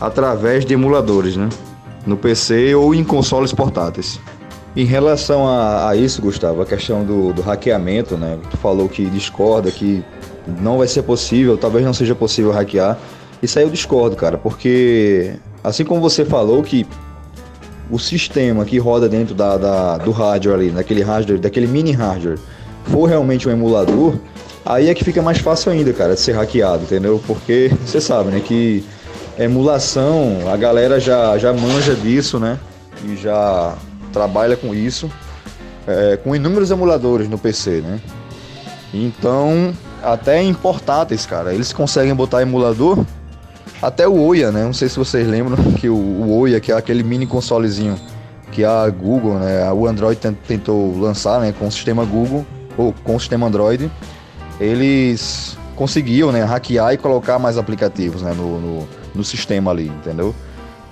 [0.00, 1.48] através de emuladores, né?
[2.06, 4.18] No PC ou em consoles portáteis.
[4.74, 8.38] Em relação a, a isso, Gustavo, a questão do, do, hackeamento, né?
[8.50, 10.04] Tu falou que discorda, que
[10.60, 12.96] não vai ser possível, talvez não seja possível hackear.
[13.42, 16.86] Isso aí eu discordo, cara, porque assim como você falou que
[17.90, 22.38] o sistema que roda dentro da, da, do hardware ali, daquele hardware, daquele mini hardware,
[22.84, 24.14] for realmente um emulador,
[24.64, 27.22] aí é que fica mais fácil ainda, cara, de ser hackeado, entendeu?
[27.26, 28.84] Porque você sabe, né, que
[29.38, 32.58] emulação, a galera já, já manja disso, né?
[33.04, 33.76] E já
[34.12, 35.10] trabalha com isso,
[35.86, 38.00] é, com inúmeros emuladores no PC, né?
[38.92, 39.72] Então,
[40.02, 43.04] até em portáteis, cara, eles conseguem botar emulador
[43.80, 44.64] até o Oya, né?
[44.64, 47.96] Não sei se vocês lembram que o, Oya, que é aquele mini consolezinho
[48.50, 53.14] que a Google, né, o Android tentou lançar, né, com o sistema Google ou com
[53.14, 53.90] o sistema Android,
[54.58, 60.34] eles conseguiam, né, hackear e colocar mais aplicativos, né, no, no, no sistema ali, entendeu?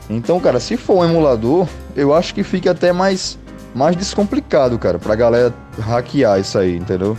[0.08, 3.38] Então, cara, se for um emulador, eu acho que fica até mais
[3.74, 7.16] mais descomplicado, cara, pra galera hackear isso aí, entendeu?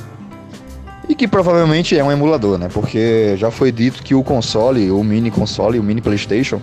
[1.18, 2.70] Que provavelmente é um emulador, né?
[2.72, 6.62] Porque já foi dito que o console, o mini console, o mini PlayStation,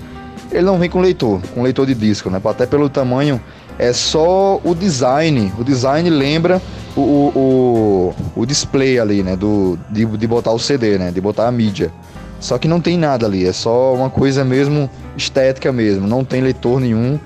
[0.53, 2.41] ele não vem com leitor, com leitor de disco, né?
[2.45, 3.41] Até pelo tamanho,
[3.79, 5.53] é só o design.
[5.59, 6.63] O design lembra
[6.97, 9.35] o, o, o display ali, né?
[9.35, 11.11] Do, de, de botar o CD, né?
[11.11, 11.91] De botar a mídia.
[12.39, 16.43] Só que não tem nada ali, é só uma coisa mesmo estética mesmo, não tem
[16.43, 17.19] leitor nenhum.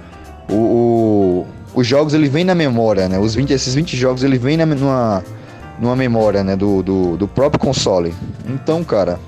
[0.49, 3.19] O, o os jogos ele vem na memória, né?
[3.19, 5.23] Os 20, esses 20 jogos ele vem na, numa,
[5.79, 8.15] numa memória né, do, do, do próprio console.
[8.49, 9.19] Então, cara,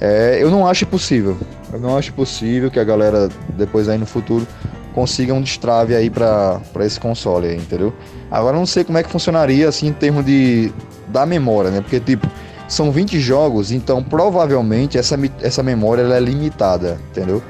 [0.00, 1.36] é, eu não acho possível.
[1.72, 4.46] Eu não acho possível que a galera depois aí no futuro
[4.94, 7.92] consiga um destrave aí para esse console aí, entendeu?
[8.30, 10.72] Agora não sei como é que funcionaria assim em termos de
[11.08, 11.80] da memória, né?
[11.80, 12.28] Porque tipo,
[12.68, 17.42] são 20 jogos, então provavelmente essa, essa memória ela é limitada, entendeu?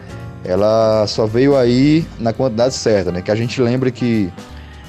[0.42, 3.22] Ela só veio aí na quantidade certa, né?
[3.22, 4.32] Que a gente lembra que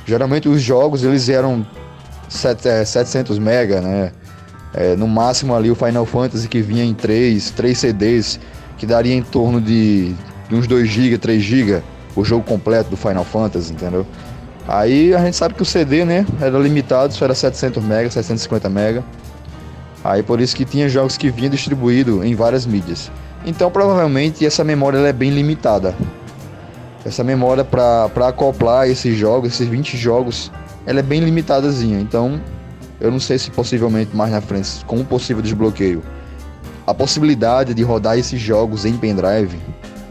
[0.06, 1.66] geralmente os jogos eles eram
[2.30, 4.12] 700 é, mega, né?
[4.74, 8.40] É, no máximo ali o Final Fantasy que vinha em 3, 3 CDs,
[8.78, 10.14] que daria em torno de,
[10.50, 11.82] de uns 2 GB, 3 GB,
[12.16, 14.06] o jogo completo do Final Fantasy, entendeu?
[14.68, 18.70] Aí a gente sabe que o CD, né, era limitado, só era 700 mega, 750
[18.70, 19.04] mega.
[20.04, 23.12] Aí por isso que tinha jogos que vinham distribuído em várias mídias.
[23.46, 25.96] Então provavelmente essa memória é bem limitada.
[27.06, 30.52] Essa memória para acoplar esses jogos, esses 20 jogos
[30.86, 32.00] ela é bem limitadazinha.
[32.00, 32.40] Então,
[33.00, 36.02] eu não sei se possivelmente mais na frente, com um possível desbloqueio,
[36.86, 39.60] a possibilidade de rodar esses jogos em pendrive,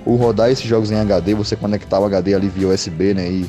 [0.04, 3.28] ou rodar esses jogos em HD, você conectar o HD ali via USB, né?
[3.28, 3.46] E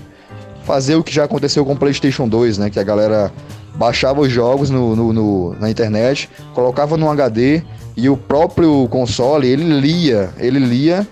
[0.64, 2.70] fazer o que já aconteceu com o PlayStation 2, né?
[2.70, 3.32] Que a galera
[3.76, 7.62] baixava os jogos no, no, no, na internet, colocava no HD
[7.98, 11.06] e o próprio console ele lia, ele lia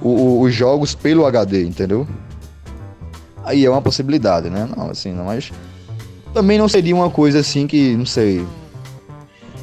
[0.00, 2.06] o, o, os jogos pelo HD, entendeu?
[3.46, 4.68] Aí é uma possibilidade, né?
[4.76, 5.52] Não, assim, não, mas
[6.34, 8.44] também não seria uma coisa assim que, não sei,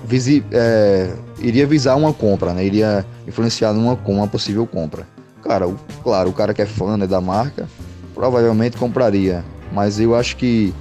[0.06, 2.66] visi, é, iria visar uma compra, né?
[2.66, 5.06] Iria influenciar numa uma possível compra.
[5.44, 7.68] Cara, o, claro, o cara que é fã né, da marca
[8.16, 10.74] provavelmente compraria, mas eu acho que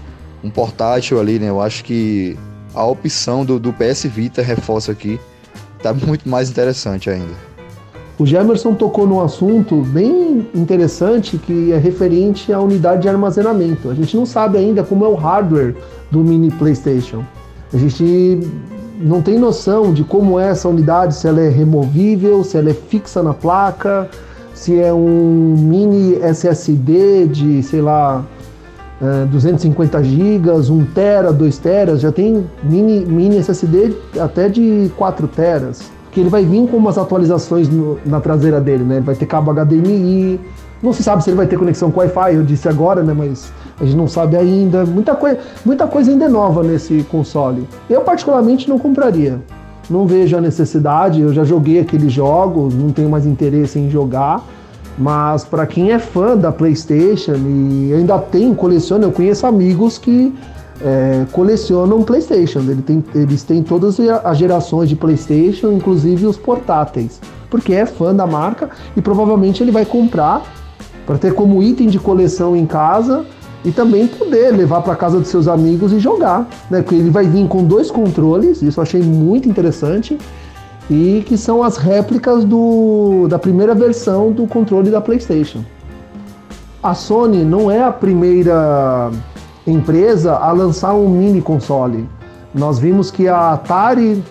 [0.44, 1.48] um portátil ali, né?
[1.48, 2.38] Eu acho que
[2.72, 5.18] a opção do, do PS Vita reforça aqui
[5.82, 7.51] tá muito mais interessante ainda.
[8.18, 13.88] O Gemerson tocou num assunto bem interessante que é referente à unidade de armazenamento.
[13.88, 15.74] A gente não sabe ainda como é o hardware
[16.10, 17.24] do mini PlayStation.
[17.72, 18.40] A gente
[19.00, 22.74] não tem noção de como é essa unidade, se ela é removível, se ela é
[22.74, 24.08] fixa na placa,
[24.52, 28.22] se é um mini SSD de, sei lá,
[29.30, 35.26] 250 é, GB, 1 tera, 2 teras, já tem mini, mini SSD até de 4
[35.28, 38.96] teras que ele vai vir com umas atualizações no, na traseira dele, né?
[38.96, 40.38] Ele vai ter cabo HDMI,
[40.82, 43.14] não se sabe se ele vai ter conexão com Wi-Fi, eu disse agora, né?
[43.16, 44.84] Mas a gente não sabe ainda.
[44.84, 47.66] Muita, coi muita coisa ainda é nova nesse console.
[47.88, 49.40] Eu, particularmente, não compraria.
[49.88, 51.20] Não vejo a necessidade.
[51.20, 54.44] Eu já joguei aqueles jogos, não tenho mais interesse em jogar.
[54.98, 60.34] Mas para quem é fã da PlayStation e ainda tem, coleciona, eu conheço amigos que
[60.84, 62.60] é, colecionam PlayStation.
[62.60, 68.14] Ele tem, eles têm todas as gerações de PlayStation, inclusive os portáteis, porque é fã
[68.14, 70.42] da marca e provavelmente ele vai comprar
[71.06, 73.24] para ter como item de coleção em casa
[73.64, 76.84] e também poder levar para casa dos seus amigos e jogar, né?
[76.90, 80.18] Ele vai vir com dois controles, isso eu achei muito interessante,
[80.90, 85.64] e que são as réplicas do, da primeira versão do controle da PlayStation.
[86.82, 89.10] A Sony não é a primeira
[89.66, 92.08] empresa a lançar um mini console.
[92.54, 94.22] Nós vimos que a Atari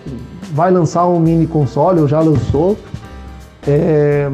[0.52, 2.76] vai lançar um mini console, ou já lançou.
[3.66, 4.30] É,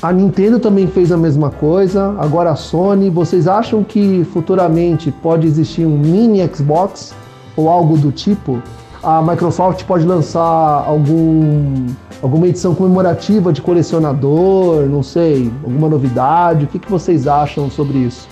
[0.00, 3.10] a Nintendo também fez a mesma coisa, agora a Sony.
[3.10, 7.14] Vocês acham que futuramente pode existir um mini Xbox
[7.56, 8.62] ou algo do tipo?
[9.02, 11.86] A Microsoft pode lançar algum,
[12.22, 16.64] alguma edição comemorativa de colecionador, não sei, alguma novidade?
[16.64, 18.28] O que, que vocês acham sobre isso?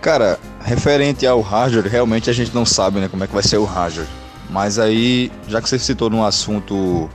[0.00, 3.58] Cara, referente ao hardware, realmente a gente não sabe né, como é que vai ser
[3.58, 4.06] o hardware.
[4.50, 7.08] Mas aí, já que você citou no assunto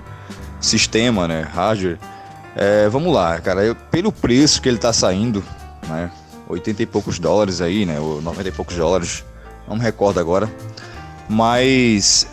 [0.60, 1.98] sistema, né, hardware,
[2.56, 3.64] é, vamos lá, cara.
[3.64, 5.44] Eu, pelo preço que ele tá saindo,
[5.88, 6.10] né?
[6.50, 8.00] 80 e poucos dólares aí, né?
[8.00, 9.24] Ou 90 e poucos dólares.
[9.68, 10.50] Não me recordo agora.
[11.30, 12.28] Mas,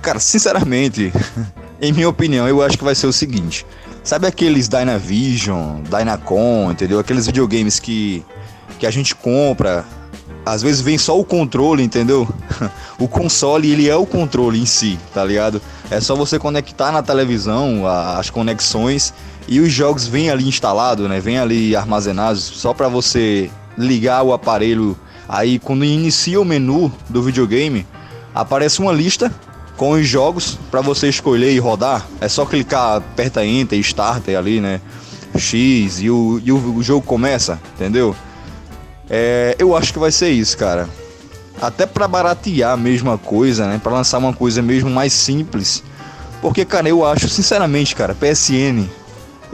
[0.00, 1.12] cara, sinceramente,
[1.82, 3.66] em minha opinião, eu acho que vai ser o seguinte.
[4.04, 7.00] Sabe aqueles Dynavision, Dynacon, entendeu?
[7.00, 8.24] Aqueles videogames que,
[8.78, 9.84] que a gente compra.
[10.44, 12.28] Às vezes vem só o controle, entendeu?
[12.98, 15.60] o console, ele é o controle em si, tá ligado?
[15.90, 19.14] É só você conectar na televisão as conexões
[19.48, 21.18] e os jogos vêm ali instalados, né?
[21.18, 24.96] Vêm ali armazenados só para você ligar o aparelho.
[25.26, 27.86] Aí quando inicia o menu do videogame,
[28.34, 29.32] aparece uma lista
[29.76, 32.06] com os jogos para você escolher e rodar.
[32.20, 34.80] É só clicar, aperta Enter, Starter ali, né?
[35.36, 38.14] X e o, e o jogo começa, entendeu?
[39.08, 40.88] É, eu acho que vai ser isso, cara.
[41.60, 43.80] Até para baratear a mesma coisa, né?
[43.82, 45.82] Para lançar uma coisa mesmo mais simples.
[46.40, 48.88] Porque, cara, eu acho, sinceramente, cara, PSN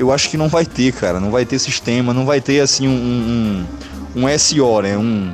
[0.01, 1.21] eu acho que não vai ter, cara.
[1.21, 3.67] Não vai ter sistema, não vai ter assim um,
[4.17, 4.97] um, um SO, né?
[4.97, 5.31] Um,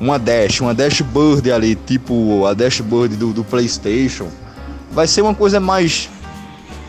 [0.00, 4.28] uma dash, uma dashboard ali, tipo a dashboard do, do PlayStation.
[4.90, 6.08] Vai ser uma coisa mais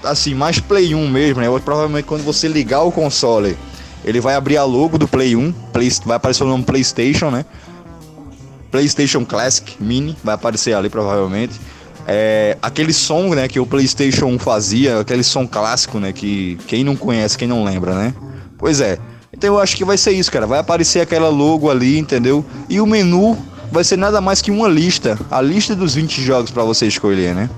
[0.03, 1.47] assim, mais Play 1 mesmo, né?
[1.63, 3.57] Provavelmente quando você ligar o console,
[4.05, 7.43] ele vai abrir a logo do Play 1, Play, vai aparecer o nome PlayStation, né?
[8.69, 11.59] PlayStation Classic Mini vai aparecer ali provavelmente.
[12.07, 16.95] É, aquele som, né, que o PlayStation fazia, aquele som clássico, né, que quem não
[16.95, 18.13] conhece, quem não lembra, né?
[18.59, 18.99] Pois é.
[19.33, 20.45] Então eu acho que vai ser isso, cara.
[20.45, 22.45] Vai aparecer aquela logo ali, entendeu?
[22.69, 23.35] E o menu
[23.71, 27.33] vai ser nada mais que uma lista, a lista dos 20 jogos para você escolher,
[27.33, 27.49] né?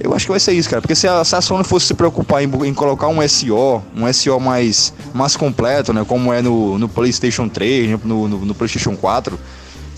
[0.00, 0.80] Eu acho que vai ser isso, cara.
[0.80, 4.12] Porque se a, se a Sony fosse se preocupar em, em, colocar um SO, um
[4.12, 6.04] SO mais, mais completo, né?
[6.06, 9.38] Como é no, no PlayStation 3, no, no, no PlayStation 4,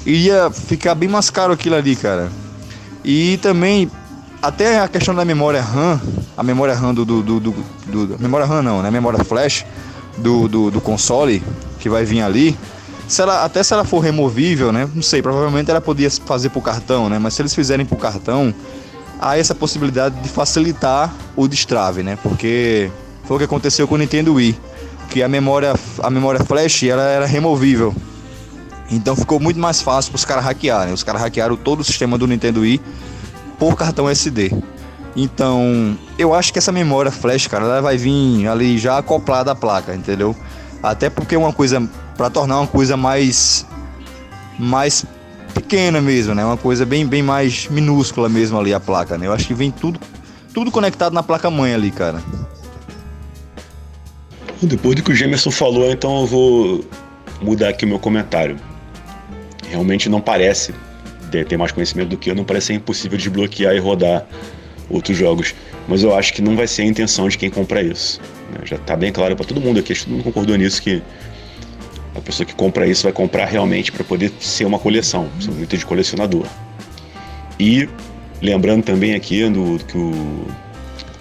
[0.06, 2.30] iria ficar bem mais caro aquilo ali, cara.
[3.04, 3.90] E também
[4.42, 6.00] até a questão da memória RAM,
[6.36, 8.90] a memória RAM do, do, do, do, do memória RAM não, né?
[8.90, 9.66] Memória flash
[10.16, 11.42] do, do, do, console
[11.78, 12.58] que vai vir ali.
[13.06, 14.88] Se ela, até se ela for removível, né?
[14.94, 17.18] Não sei, provavelmente ela podia fazer por cartão, né?
[17.18, 18.54] Mas se eles fizerem por cartão,
[19.20, 22.18] há essa possibilidade de facilitar o destrave, né?
[22.22, 22.90] Porque
[23.24, 24.58] foi o que aconteceu com o Nintendo Wii,
[25.10, 27.94] que a memória, a memória flash ela era removível.
[28.90, 30.92] Então ficou muito mais fácil para os caras hackearem.
[30.94, 32.80] Os caras hackearam todo o sistema do Nintendo Wii
[33.58, 34.50] por cartão SD.
[35.14, 39.54] Então, eu acho que essa memória flash, cara, ela vai vir ali já acoplada à
[39.54, 40.34] placa, entendeu?
[40.82, 43.66] Até porque uma coisa para tornar uma coisa mais
[44.58, 45.04] mais
[45.50, 46.44] pequena mesmo, né?
[46.44, 49.26] Uma coisa bem bem mais minúscula mesmo ali a placa, né?
[49.26, 50.00] Eu acho que vem tudo
[50.54, 52.22] tudo conectado na placa mãe ali, cara.
[54.62, 56.84] Depois do que o Gemerson falou, então eu vou
[57.40, 58.56] mudar aqui o meu comentário
[59.70, 60.74] realmente não parece
[61.30, 64.26] ter mais conhecimento do que eu, não parece ser impossível desbloquear e rodar
[64.90, 65.54] outros jogos.
[65.86, 68.20] Mas eu acho que não vai ser a intenção de quem compra isso.
[68.52, 68.58] Né?
[68.64, 71.00] Já está bem claro para todo mundo aqui, todo mundo concordou nisso que
[72.20, 75.62] a pessoa que compra isso vai comprar realmente para poder ser uma coleção, ser um
[75.62, 76.46] item de colecionador.
[77.58, 77.88] E
[78.42, 80.46] lembrando também aqui do, do que o,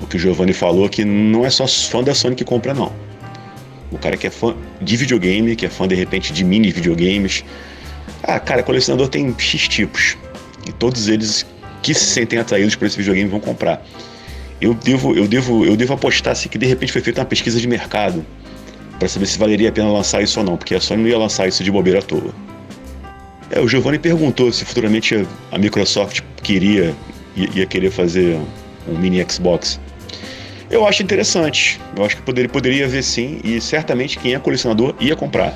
[0.01, 2.91] o que o Giovanni falou, que não é só fã da Sony que compra, não.
[3.91, 7.43] O cara que é fã de videogame, que é fã de repente de mini videogames,
[8.23, 10.17] ah, cara, colecionador tem X tipos.
[10.67, 11.45] E todos eles
[11.81, 13.83] que se sentem atraídos por esse videogame vão comprar.
[14.59, 17.59] Eu devo, eu devo, eu devo apostar assim, que de repente foi feita uma pesquisa
[17.59, 18.25] de mercado
[18.99, 21.17] para saber se valeria a pena lançar isso ou não, porque a Sony não ia
[21.17, 22.33] lançar isso de bobeira à toa.
[23.49, 26.93] É, o Giovanni perguntou se futuramente a Microsoft queria
[27.35, 28.37] ia querer fazer
[28.87, 29.79] um mini Xbox.
[30.69, 31.79] Eu acho interessante.
[31.95, 35.55] Eu acho que poderia, poderia ver sim, e certamente quem é colecionador ia comprar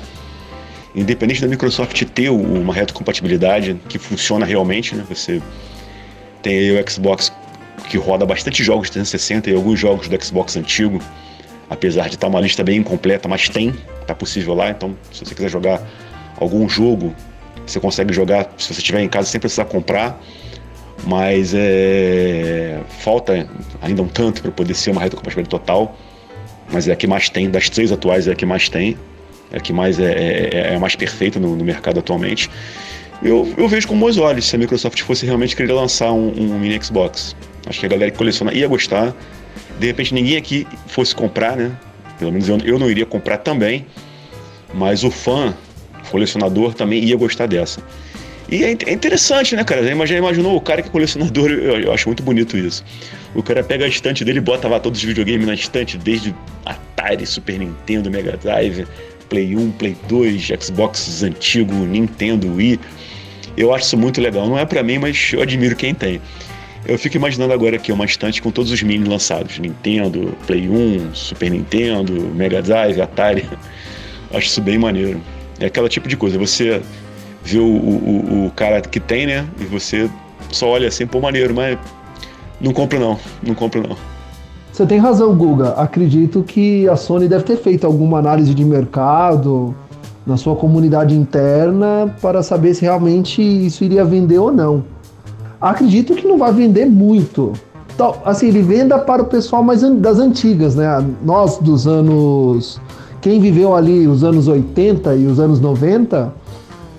[0.94, 5.04] independente da Microsoft ter uma retrocompatibilidade que funciona realmente, né?
[5.08, 5.42] Você
[6.40, 7.32] tem aí o Xbox
[7.88, 11.00] que roda bastante jogos de 360 e alguns jogos do Xbox antigo,
[11.68, 13.74] apesar de estar uma lista bem incompleta, mas tem,
[14.06, 15.82] tá possível lá, então se você quiser jogar
[16.38, 17.14] algum jogo
[17.66, 20.20] você consegue jogar se você estiver em casa sem precisar comprar,
[21.06, 23.48] mas é, falta
[23.80, 25.96] ainda um tanto para poder ser uma retrocompatibilidade total,
[26.70, 28.96] mas é a que mais tem, das três atuais é a que mais tem,
[29.50, 32.50] é a que mais é, é, é, é mais perfeita no, no mercado atualmente.
[33.22, 36.58] Eu, eu, vejo com bons olhos se a Microsoft fosse realmente querer lançar um, um
[36.58, 37.34] mini Xbox.
[37.66, 39.14] Acho que a galera que coleciona ia gostar.
[39.78, 41.76] De repente ninguém aqui fosse comprar, né?
[42.18, 43.86] Pelo menos eu, eu não iria comprar também.
[44.72, 45.54] Mas o fã,
[46.04, 47.80] o colecionador, também ia gostar dessa.
[48.48, 49.82] E é, é interessante, né, cara?
[49.82, 51.50] Já imaginou o cara que é colecionador?
[51.50, 52.84] Eu, eu, acho muito bonito isso.
[53.34, 56.34] O cara pega a estante dele e bota lá todos os videogames na estante, desde
[56.64, 58.86] Atari, Super Nintendo, Mega Drive,
[59.28, 62.78] Play 1, Play 2, Xbox antigo, Nintendo, Wii.
[63.56, 64.46] Eu acho isso muito legal.
[64.46, 66.20] Não é para mim, mas eu admiro quem tem.
[66.86, 71.14] Eu fico imaginando agora aqui uma estante com todos os mini lançados: Nintendo, Play 1,
[71.14, 73.48] Super Nintendo, Mega Drive, Atari.
[74.32, 75.20] Acho isso bem maneiro.
[75.58, 76.38] É aquela tipo de coisa.
[76.38, 76.82] Você
[77.42, 79.46] vê o, o, o cara que tem, né?
[79.60, 80.10] E você
[80.50, 81.78] só olha assim, pô, maneiro, mas
[82.60, 83.96] não compro não, não compro não.
[84.72, 85.70] Você tem razão, Guga.
[85.70, 89.74] Acredito que a Sony deve ter feito alguma análise de mercado
[90.26, 94.84] na sua comunidade interna para saber se realmente isso iria vender ou não.
[95.64, 97.54] Acredito que não vai vender muito.
[97.94, 101.02] Então, assim, ele venda para o pessoal mais das antigas, né?
[101.24, 102.78] Nós dos anos.
[103.22, 106.30] Quem viveu ali os anos 80 e os anos 90,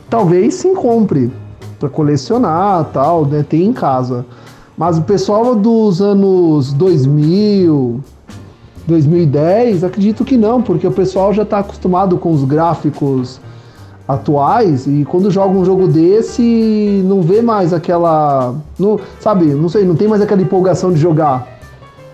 [0.09, 1.31] talvez sim compre
[1.79, 3.45] para colecionar tal, né?
[3.47, 4.25] Tem em casa.
[4.75, 7.99] Mas o pessoal dos anos 2000,
[8.87, 13.39] 2010, acredito que não, porque o pessoal já está acostumado com os gráficos
[14.07, 19.83] atuais e quando joga um jogo desse não vê mais aquela, não, sabe, não sei,
[19.83, 21.47] não tem mais aquela empolgação de jogar,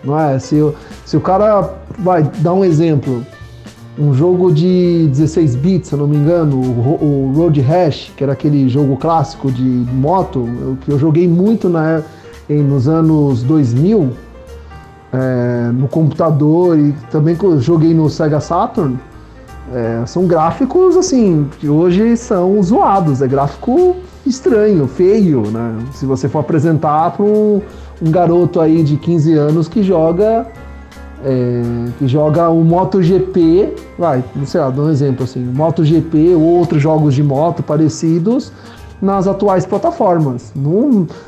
[0.04, 0.40] não é?
[0.40, 0.58] Se,
[1.06, 1.70] se o cara
[2.00, 3.26] vai dar um exemplo,
[4.00, 8.34] um jogo de 16 bits, se eu não me engano, o, Road Rash, que era
[8.34, 10.48] aquele jogo clássico de moto,
[10.82, 12.02] que eu joguei muito na,
[12.50, 14.12] em, nos anos 2000
[15.14, 18.98] é, no computador e também joguei no Sega Saturn,
[19.74, 23.96] é, são gráficos assim que hoje são zoados, é gráfico
[24.26, 25.78] estranho, feio, né?
[25.94, 27.62] Se você for apresentar para um,
[28.02, 30.46] um, garoto aí de 15 anos que joga
[31.24, 31.62] é,
[31.98, 36.82] que joga o MotoGP, vai, não sei lá, dá um exemplo assim, MotoGP ou outros
[36.82, 38.52] jogos de moto parecidos
[39.02, 40.54] nas atuais plataformas.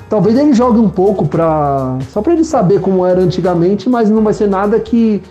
[0.09, 4.23] Talvez ele jogue um pouco para só para ele saber como era antigamente, mas não
[4.23, 5.21] vai ser nada que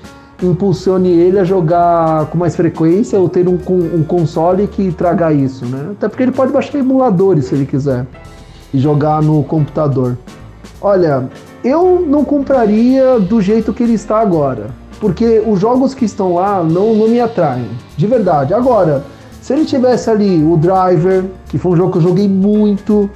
[0.47, 3.59] impulsione ele a jogar com mais frequência ou ter um,
[3.95, 5.91] um console que traga isso, né?
[5.93, 8.07] Até porque ele pode baixar emuladores se ele quiser
[8.73, 10.17] e jogar no computador.
[10.81, 11.29] Olha,
[11.63, 14.71] eu não compraria do jeito que ele está agora,
[15.01, 18.53] porque os jogos que estão lá não, não me atraem, de verdade.
[18.53, 19.05] Agora,
[19.41, 23.09] se ele tivesse ali o Driver, que foi um jogo que eu joguei muito,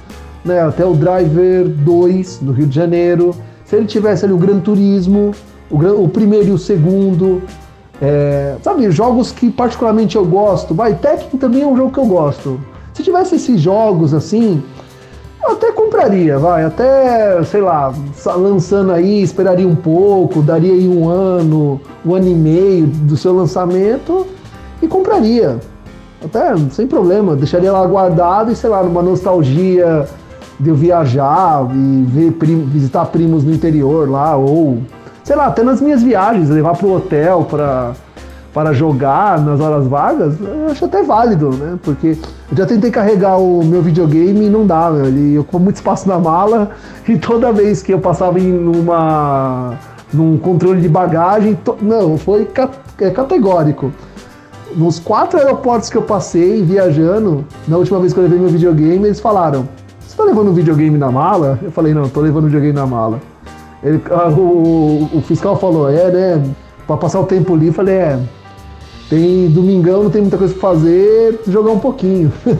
[0.45, 4.59] né, até o Driver 2 no Rio de Janeiro, se ele tivesse ali o Gran
[4.59, 5.31] Turismo,
[5.69, 7.41] o, o primeiro e o segundo.
[7.99, 10.73] É, sabe, jogos que particularmente eu gosto.
[10.73, 12.59] Vai, Tekken também é um jogo que eu gosto.
[12.93, 14.63] Se tivesse esses jogos assim,
[15.43, 17.93] eu até compraria, vai, até, sei lá,
[18.35, 23.33] lançando aí, esperaria um pouco, daria aí um ano, um ano e meio do seu
[23.33, 24.27] lançamento
[24.81, 25.59] e compraria.
[26.23, 30.07] Até sem problema, deixaria lá guardado e sei lá, numa nostalgia
[30.59, 32.31] de eu viajar e ver,
[32.65, 34.79] visitar primos no interior lá, ou
[35.27, 37.91] sei lá, até nas minhas viagens, levar pro hotel para
[38.53, 41.77] para jogar nas horas vagas, eu acho até válido, né?
[41.83, 42.17] Porque
[42.49, 45.05] eu já tentei carregar o meu videogame e não dá, meu.
[45.05, 46.71] Ele ocupa muito espaço na mala
[47.07, 49.75] e toda vez que eu passava em uma
[50.11, 51.77] num controle de bagagem, to...
[51.81, 52.69] não, foi ca...
[52.99, 53.91] é categórico.
[54.75, 59.05] Nos quatro aeroportos que eu passei viajando, na última vez que eu levei meu videogame,
[59.05, 59.67] eles falaram:
[59.99, 61.59] Você tá levando um videogame na mala?
[61.61, 63.19] Eu falei: Não, tô levando um videogame na mala.
[63.83, 66.43] Ele, ah, o, o, fiscal falou, é, né?
[66.87, 68.19] Pra passar o tempo ali, falei, é.
[69.09, 72.31] Tem domingão, não tem muita coisa pra fazer, jogar um pouquinho.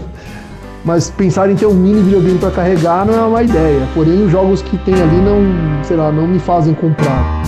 [0.86, 3.88] Mas pensar em ter um mini videogame para carregar não é uma ideia.
[3.94, 7.44] Porém, os jogos que tem ali não, sei lá, não me fazem comprar.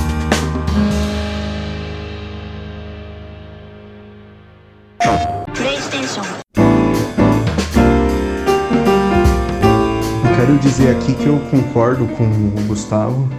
[10.35, 13.29] Quero dizer aqui que eu concordo com o Gustavo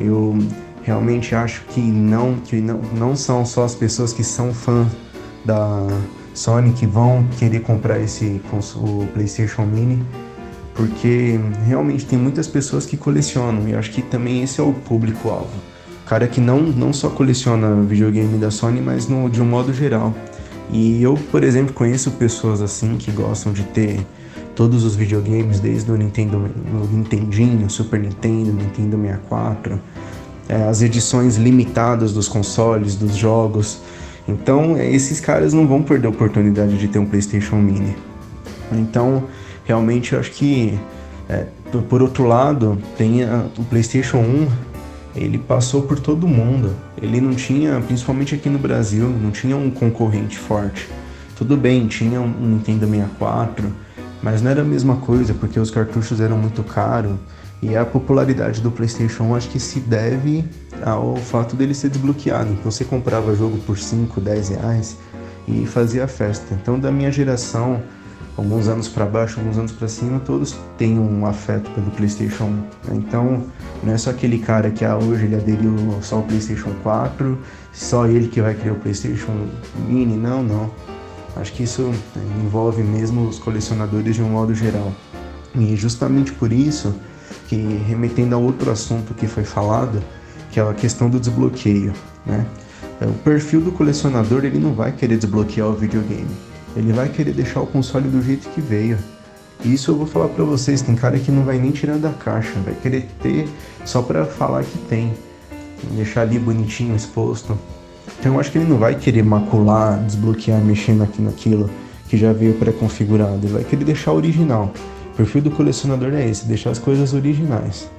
[0.00, 0.36] eu
[0.82, 4.86] realmente acho que não, que não, não são só as pessoas que são fã
[5.44, 5.86] da
[6.34, 8.40] Sony que vão querer comprar esse
[8.76, 10.02] o PlayStation Mini,
[10.74, 15.50] porque realmente tem muitas pessoas que colecionam e acho que também esse é o público-alvo.
[16.06, 20.14] Cara que não, não só coleciona videogame da Sony, mas no, de um modo geral.
[20.70, 24.06] E eu, por exemplo, conheço pessoas assim que gostam de ter
[24.58, 29.80] todos os videogames, desde o Nintendo, o Nintendinho, Super Nintendo, Nintendo 64,
[30.48, 33.78] é, as edições limitadas dos consoles, dos jogos.
[34.26, 37.94] Então, esses caras não vão perder a oportunidade de ter um PlayStation Mini.
[38.72, 39.28] Então,
[39.64, 40.76] realmente, eu acho que,
[41.28, 41.46] é,
[41.88, 44.48] por outro lado, tem a, o PlayStation 1,
[45.14, 46.74] ele passou por todo mundo.
[47.00, 50.88] Ele não tinha, principalmente aqui no Brasil, não tinha um concorrente forte.
[51.36, 53.72] Tudo bem, tinha um Nintendo 64,
[54.22, 57.16] mas não era a mesma coisa, porque os cartuchos eram muito caros.
[57.60, 60.44] E a popularidade do PlayStation acho que se deve
[60.84, 62.52] ao fato dele ser desbloqueado.
[62.52, 64.96] Então você comprava jogo por 5, 10 reais
[65.46, 66.54] e fazia festa.
[66.54, 67.82] Então da minha geração,
[68.36, 72.52] alguns anos para baixo, alguns anos para cima, todos têm um afeto pelo PlayStation
[72.88, 72.94] 1.
[72.94, 73.44] Então
[73.82, 77.36] não é só aquele cara que ah, hoje ele aderiu só ao PlayStation 4,
[77.72, 79.32] só ele que vai criar o PlayStation
[79.88, 80.16] Mini.
[80.16, 80.70] Não, não.
[81.38, 81.92] Acho que isso
[82.44, 84.92] envolve mesmo os colecionadores de um modo geral.
[85.54, 86.94] E justamente por isso
[87.46, 90.02] que remetendo a outro assunto que foi falado,
[90.50, 91.92] que é a questão do desbloqueio,
[92.26, 92.46] né?
[93.00, 96.28] É, o perfil do colecionador ele não vai querer desbloquear o videogame,
[96.74, 98.98] ele vai querer deixar o console do jeito que veio.
[99.64, 102.52] Isso eu vou falar para vocês, tem cara que não vai nem tirar da caixa,
[102.64, 103.48] vai querer ter
[103.84, 105.14] só para falar que tem,
[105.92, 107.56] deixar ali bonitinho exposto.
[108.18, 111.70] Então eu acho que ele não vai querer macular, desbloquear, mexendo aqui naquilo
[112.08, 114.72] que já veio pré-configurado, ele vai querer deixar original
[115.18, 117.90] perfil do colecionador é esse, deixar as coisas originais.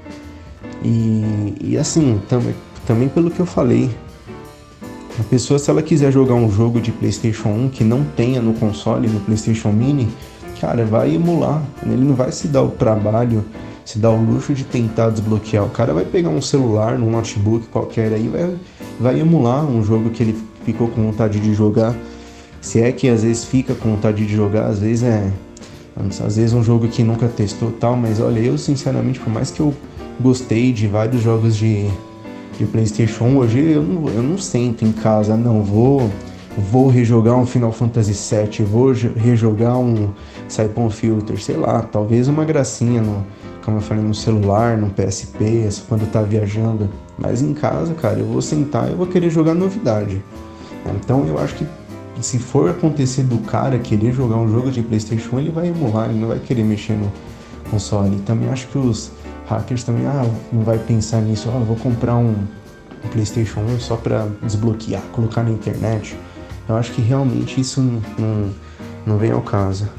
[0.82, 2.56] E, e assim, também,
[2.88, 3.92] também pelo que eu falei,
[5.20, 8.54] a pessoa, se ela quiser jogar um jogo de PlayStation 1 que não tenha no
[8.54, 10.08] console, no PlayStation Mini,
[10.62, 11.62] cara, vai emular.
[11.84, 13.44] Ele não vai se dar o trabalho,
[13.90, 15.66] se dar o luxo de tentar desbloquear.
[15.66, 18.56] O cara vai pegar um celular, um notebook qualquer aí, vai,
[19.00, 21.96] vai emular um jogo que ele ficou com vontade de jogar.
[22.62, 25.32] Se é que às vezes fica com vontade de jogar, às vezes é
[26.24, 29.60] às vezes um jogo que nunca testou tal, mas olha, eu sinceramente, por mais que
[29.60, 29.74] eu
[30.20, 31.88] gostei de vários jogos de,
[32.60, 36.10] de Playstation hoje eu não, eu não sento em casa, não, vou
[36.72, 40.10] vou rejogar um Final Fantasy VII, vou rejogar um
[40.48, 43.26] Saipon Filter, sei lá, talvez uma gracinha no,
[43.64, 46.90] como eu falei, no celular, no PSP, quando tá viajando.
[47.18, 50.24] Mas em casa, cara, eu vou sentar e vou querer jogar novidade.
[50.96, 51.68] Então eu acho que
[52.22, 56.20] se for acontecer do cara querer jogar um jogo de PlayStation, ele vai emular, ele
[56.20, 57.12] não vai querer mexer no
[57.70, 58.16] console.
[58.16, 59.12] E também acho que os
[59.48, 62.36] hackers também ah, não vai pensar nisso, ah, vou comprar um,
[63.04, 66.16] um PlayStation 1 só para desbloquear, colocar na internet.
[66.68, 68.50] Eu acho que realmente isso não, não,
[69.06, 69.90] não vem ao caso.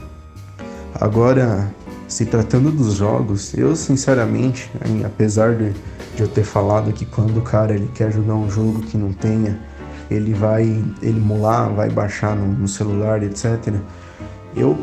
[0.94, 1.74] Agora,
[2.11, 4.70] se tratando dos jogos, eu sinceramente,
[5.06, 5.70] apesar de,
[6.16, 9.12] de eu ter falado que quando o cara ele quer jogar um jogo que não
[9.12, 9.58] tenha
[10.11, 10.64] ele vai
[11.00, 13.74] ele emular, vai baixar no, no celular, etc.
[14.56, 14.76] Eu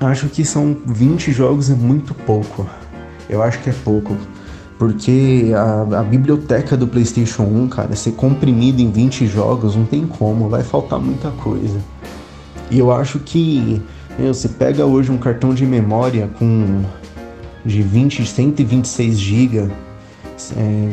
[0.00, 2.68] acho que são 20 jogos é muito pouco.
[3.28, 4.14] Eu acho que é pouco.
[4.78, 10.06] Porque a, a, biblioteca do PlayStation 1, cara, ser comprimida em 20 jogos não tem
[10.06, 11.78] como, vai faltar muita coisa.
[12.70, 13.82] E eu acho que
[14.18, 16.82] meu, você pega hoje um cartão de memória com
[17.64, 19.70] de 20, 126 GB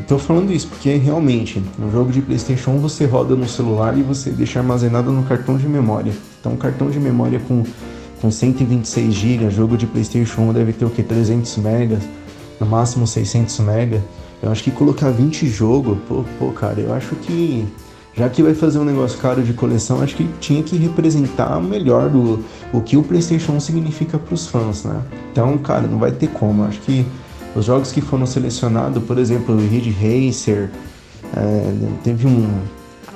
[0.02, 3.98] Estou é, falando isso porque realmente no jogo de PlayStation 1 você roda no celular
[3.98, 6.12] e você deixa armazenado no cartão de memória.
[6.40, 7.64] Então, um cartão de memória com,
[8.22, 11.02] com 126 GB, jogo de PlayStation 1 deve ter o que?
[11.02, 11.98] 300 MB,
[12.60, 14.02] no máximo 600 MB.
[14.44, 17.66] Eu acho que colocar 20 jogos, pô, pô, cara, eu acho que
[18.18, 22.10] já que vai fazer um negócio caro de coleção, acho que tinha que representar melhor
[22.10, 22.44] do,
[22.74, 25.00] o que o PlayStation 1 significa para os fãs, né?
[25.32, 26.64] Então, cara, não vai ter como.
[26.64, 27.06] Acho que
[27.56, 30.72] os jogos que foram selecionados, por exemplo, o Ridge Racer,
[31.36, 32.50] é, teve um,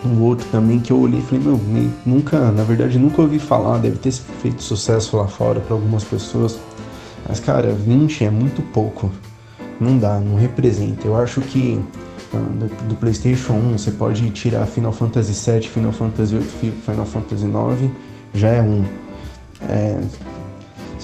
[0.06, 1.60] um outro também que eu olhei e falei, meu,
[2.06, 6.60] nunca, na verdade, nunca ouvi falar, deve ter feito sucesso lá fora para algumas pessoas.
[7.28, 9.12] Mas, cara, 20 é muito pouco.
[9.80, 11.08] Não dá, não representa.
[11.08, 11.80] Eu acho que
[12.38, 17.92] do, PlayStation 1 você pode tirar Final Fantasy VII, Final Fantasy VIII, Final Fantasy IX,
[18.34, 18.86] já é um.
[19.68, 20.00] É,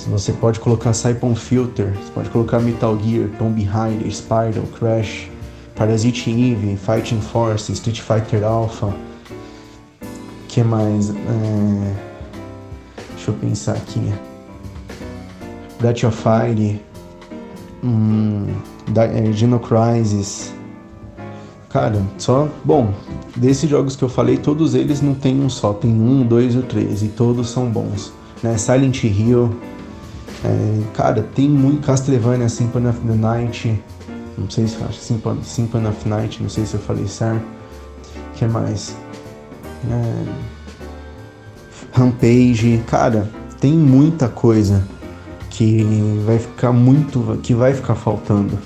[0.07, 5.30] você pode colocar Saipon Filter, você pode colocar Metal Gear, Tomb Raider, Spyro, Crash,
[5.75, 8.93] Parasite Eve, Fighting Force, Street Fighter Alpha.
[10.47, 11.09] que mais?
[11.09, 11.93] É...
[13.15, 14.13] Deixa eu pensar aqui.
[15.80, 16.82] Breath of Fire,
[17.84, 18.47] hum,
[18.95, 20.57] é, Geno Crisis.
[21.70, 22.47] Cara, só.
[22.63, 22.93] Bom,
[23.36, 26.63] desses jogos que eu falei, todos eles não tem um só, tem um, dois ou
[26.63, 28.13] três, e todos são bons.
[28.41, 28.57] Né?
[28.57, 29.53] Silent Hill,
[30.43, 33.84] é, cara, tem muito Castlevania Symphony of the Night.
[34.38, 37.43] Não sei se acho Symphony, Symphony of Night, não sei se eu falei certo.
[38.36, 38.95] Que mais?
[39.89, 40.24] É,
[41.91, 43.28] Rampage, cara,
[43.59, 44.88] tem muita coisa
[45.49, 45.84] que
[46.26, 48.59] vai ficar muito, que vai ficar faltando.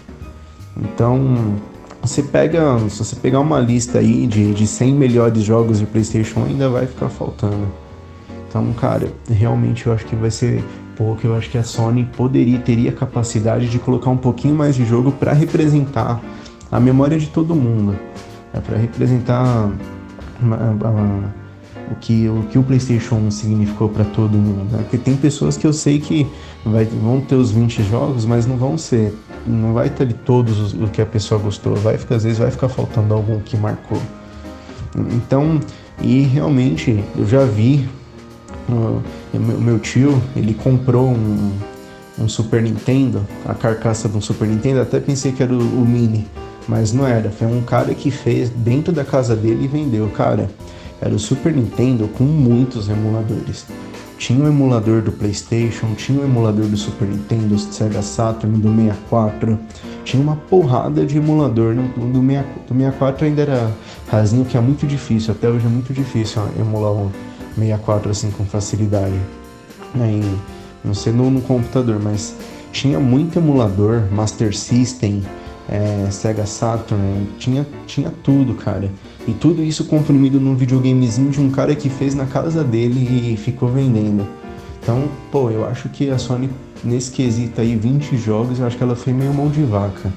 [0.76, 1.56] Então,
[2.02, 6.43] você pega, se você pegar uma lista aí de, de 100 melhores jogos de PlayStation,
[6.43, 7.68] ainda vai ficar faltando.
[8.47, 10.64] Então, cara, realmente eu acho que vai ser
[10.97, 11.26] pouco.
[11.26, 15.12] Eu acho que a Sony poderia, teria capacidade de colocar um pouquinho mais de jogo
[15.12, 16.20] para representar
[16.72, 17.97] a memória de todo mundo,
[18.54, 19.70] é para representar
[21.92, 24.72] o que, o que o PlayStation significou para todo mundo.
[24.72, 24.80] Né?
[24.84, 26.26] Porque tem pessoas que eu sei que
[26.66, 29.14] vai, vão ter os 20 jogos, mas não vão ser,
[29.46, 31.76] não vai ter todos os, o que a pessoa gostou.
[31.76, 34.02] Vai ficar, às vezes vai ficar faltando algum que marcou.
[35.14, 35.60] Então,
[36.02, 37.88] e realmente eu já vi
[38.70, 41.52] o meu tio, ele comprou um,
[42.18, 45.86] um Super Nintendo, a carcaça de um Super Nintendo, até pensei que era o, o
[45.86, 46.26] Mini,
[46.68, 47.30] mas não era.
[47.30, 50.08] Foi um cara que fez dentro da casa dele e vendeu.
[50.10, 50.50] Cara,
[51.02, 53.66] era o Super Nintendo com muitos emuladores.
[54.18, 58.70] Tinha o emulador do PlayStation, tinha o emulador do Super Nintendo, do Sega Saturn, do
[58.70, 59.58] 64.
[60.04, 61.74] Tinha uma porrada de emulador.
[61.74, 63.72] No, do, 64 ainda era
[64.08, 65.34] rasinho, que é muito difícil.
[65.34, 67.10] Até hoje é muito difícil emular um
[67.56, 69.20] 64 assim com facilidade.
[69.99, 70.24] Aí,
[70.86, 72.36] não sei no, no computador, mas
[72.72, 75.24] tinha muito emulador, Master System,
[75.68, 78.89] é, Sega Saturn, tinha, tinha tudo, cara.
[79.28, 83.38] E tudo isso comprimido num videogamezinho de um cara que fez na casa dele e
[83.38, 84.26] ficou vendendo.
[84.82, 86.49] Então, pô, eu acho que a Sony,
[86.84, 90.11] nesse quesito aí, 20 jogos, eu acho que ela foi meio mão de vaca.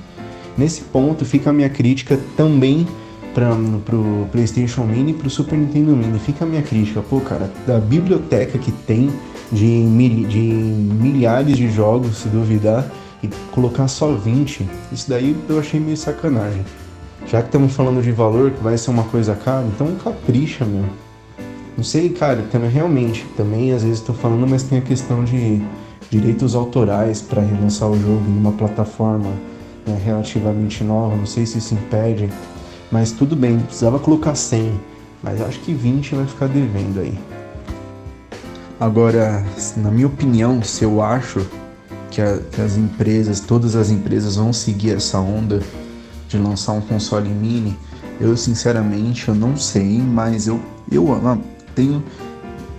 [0.56, 2.86] Nesse ponto fica a minha crítica também
[3.34, 3.50] para
[3.84, 6.18] pro PlayStation Mini e pro Super Nintendo Mini.
[6.18, 9.10] Fica a minha crítica, pô, cara, da biblioteca que tem
[9.52, 12.90] de, mil, de milhares de jogos, se duvidar,
[13.22, 16.62] e colocar só 20, isso daí eu achei meio sacanagem.
[17.26, 20.84] Já que estamos falando de valor, que vai ser uma coisa cara, então capricha, meu.
[21.76, 25.60] Não sei, cara, também realmente, também às vezes estou falando, mas tem a questão de
[26.10, 29.30] direitos autorais para relançar o jogo em uma plataforma
[29.86, 32.30] né, relativamente nova, não sei se isso impede
[32.94, 34.80] mas tudo bem, precisava colocar 100,
[35.20, 37.18] mas acho que 20 vai ficar devendo aí.
[38.78, 39.44] Agora,
[39.76, 41.44] na minha opinião, se eu acho
[42.08, 45.60] que, a, que as empresas, todas as empresas vão seguir essa onda
[46.36, 47.76] de lançar um console mini,
[48.20, 50.60] eu sinceramente eu não sei, mas eu,
[50.90, 51.38] eu ah,
[51.74, 52.02] tenho,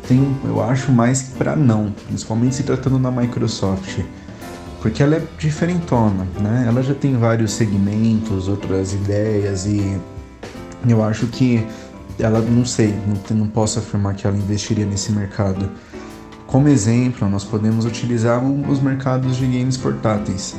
[0.07, 3.99] tenho eu acho mais para não, principalmente se tratando da Microsoft
[4.85, 6.65] porque ela é diferentona, né?
[6.67, 9.99] Ela já tem vários segmentos, outras ideias e
[10.87, 11.65] eu acho que
[12.19, 15.71] ela, não sei, não, não posso afirmar que ela investiria nesse mercado.
[16.45, 20.55] Como exemplo, nós podemos utilizar os mercados de games portáteis.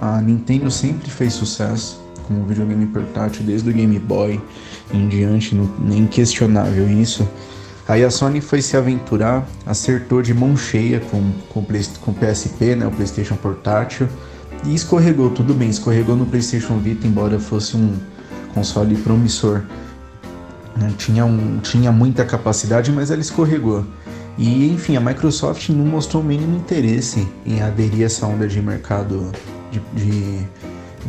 [0.00, 4.40] A Nintendo sempre fez sucesso com o videogame portátil desde o Game Boy
[4.92, 5.56] em diante,
[5.90, 7.28] é inquestionável isso.
[7.88, 12.74] Aí a Sony foi se aventurar, acertou de mão cheia com, com, com o PSP,
[12.74, 14.08] né, o PlayStation Portátil,
[14.64, 17.94] e escorregou, tudo bem, escorregou no PlayStation Vita, embora fosse um
[18.52, 19.62] console promissor.
[20.76, 23.84] Né, tinha, um, tinha muita capacidade, mas ela escorregou.
[24.36, 28.60] E enfim, a Microsoft não mostrou o mínimo interesse em aderir a essa onda de
[28.60, 29.30] mercado
[29.70, 30.40] de, de,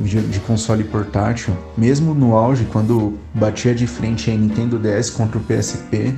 [0.04, 1.56] de, console portátil.
[1.78, 6.16] Mesmo no auge, quando batia de frente a Nintendo DS contra o PSP,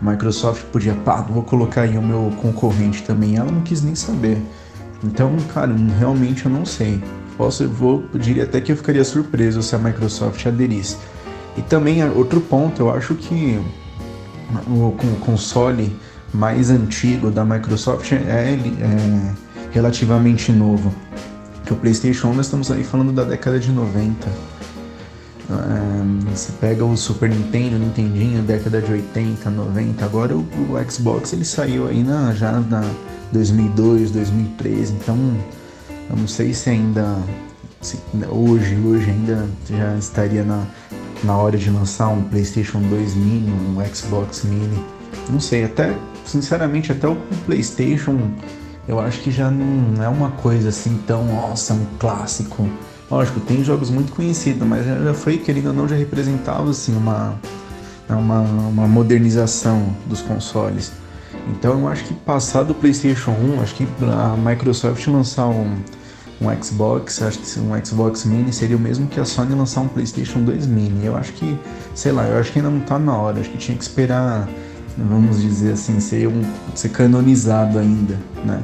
[0.00, 3.36] Microsoft podia, pá, vou colocar aí o meu concorrente também.
[3.36, 4.38] Ela não quis nem saber.
[5.02, 7.02] Então, cara, realmente eu não sei.
[7.36, 10.96] Posso, vou, eu diria até que eu ficaria surpreso se a Microsoft aderisse.
[11.56, 13.60] E também outro ponto, eu acho que
[14.68, 15.94] o, o console
[16.32, 19.32] mais antigo da Microsoft é, é
[19.70, 20.92] relativamente novo.
[21.66, 24.28] Que o PlayStation nós estamos aí falando da década de 90
[26.30, 31.44] você pega o Super Nintendo, Nintendinho, década de 80, 90, agora o, o Xbox ele
[31.44, 32.82] saiu aí na, já na
[33.32, 35.16] 2002, 2013, então
[36.10, 37.16] eu não sei se ainda
[37.80, 37.98] se,
[38.28, 40.64] hoje, hoje ainda já estaria na,
[41.22, 44.84] na hora de lançar um PlayStation 2 Mini, um Xbox Mini,
[45.30, 48.18] não sei, até sinceramente até o PlayStation
[48.88, 52.68] eu acho que já não é uma coisa assim tão, nossa, um clássico
[53.10, 57.38] Lógico, tem jogos muito conhecidos, mas já foi, querendo ou não, já representava assim, uma,
[58.08, 60.92] uma, uma modernização dos consoles.
[61.48, 65.76] Então eu acho que passar do PlayStation 1, acho que a Microsoft lançar um,
[66.40, 69.88] um Xbox, acho que um Xbox Mini seria o mesmo que a Sony lançar um
[69.88, 71.06] PlayStation 2 Mini.
[71.06, 71.56] Eu acho que,
[71.94, 74.48] sei lá, eu acho que ainda não tá na hora, acho que tinha que esperar,
[74.96, 76.42] vamos dizer assim, ser, um,
[76.74, 78.62] ser canonizado ainda, né?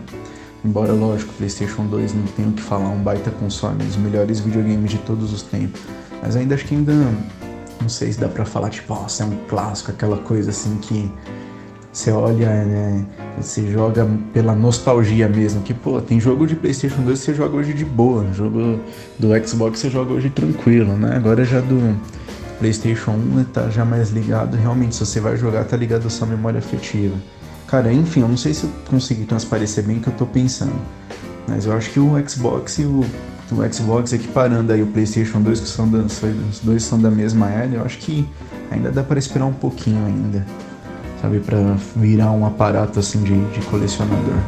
[0.64, 4.38] Embora, lógico, PlayStation 2 não tenha o que falar, um baita console, um dos melhores
[4.38, 5.80] videogames de todos os tempos.
[6.22, 6.92] Mas ainda acho que ainda.
[7.80, 11.10] Não sei se dá pra falar, tipo, nossa, é um clássico, aquela coisa assim que.
[11.92, 13.04] você olha, né,
[13.36, 17.56] você joga pela nostalgia mesmo, que pô, tem jogo de PlayStation 2 que você joga
[17.56, 18.78] hoje de boa, jogo
[19.18, 21.16] do Xbox você joga hoje tranquilo, né?
[21.16, 21.96] Agora já do
[22.62, 26.28] PlayStation 1 tá já mais ligado, realmente se você vai jogar tá ligado à sua
[26.28, 27.16] memória afetiva.
[27.66, 30.80] Cara, enfim, eu não sei se eu consegui transparecer bem o que eu tô pensando,
[31.48, 33.04] mas eu acho que o Xbox e o
[33.50, 37.50] o Xbox equiparando aí o PlayStation 2, que são da, os dois são da mesma
[37.50, 38.26] era, eu acho que
[38.70, 40.46] ainda dá para esperar um pouquinho ainda
[41.20, 44.38] sabe, para virar um aparato assim de, de colecionador.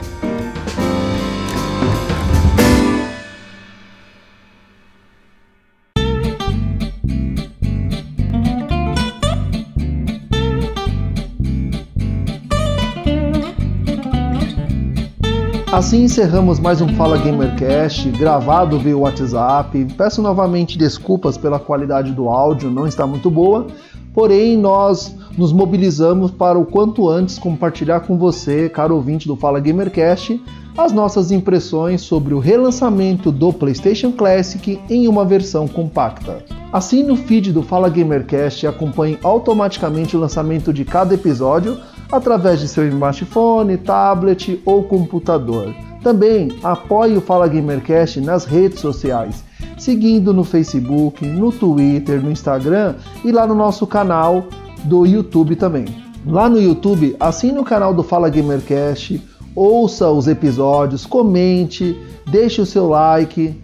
[15.74, 19.84] Assim encerramos mais um Fala Gamercast, gravado via WhatsApp.
[19.98, 23.66] Peço novamente desculpas pela qualidade do áudio, não está muito boa,
[24.14, 29.58] porém nós nos mobilizamos para o quanto antes compartilhar com você, caro ouvinte do Fala
[29.58, 30.40] Gamercast,
[30.78, 36.44] as nossas impressões sobre o relançamento do PlayStation Classic em uma versão compacta.
[36.72, 41.76] Assim, no feed do Fala Gamercast, acompanhe automaticamente o lançamento de cada episódio
[42.14, 45.74] através de seu smartphone, tablet ou computador.
[46.02, 49.42] Também apoie o Fala Gamercast nas redes sociais,
[49.78, 54.44] seguindo no Facebook, no Twitter, no Instagram e lá no nosso canal
[54.84, 55.86] do YouTube também.
[56.26, 59.22] Lá no YouTube, assine o canal do Fala Gamercast,
[59.54, 63.63] ouça os episódios, comente, deixe o seu like.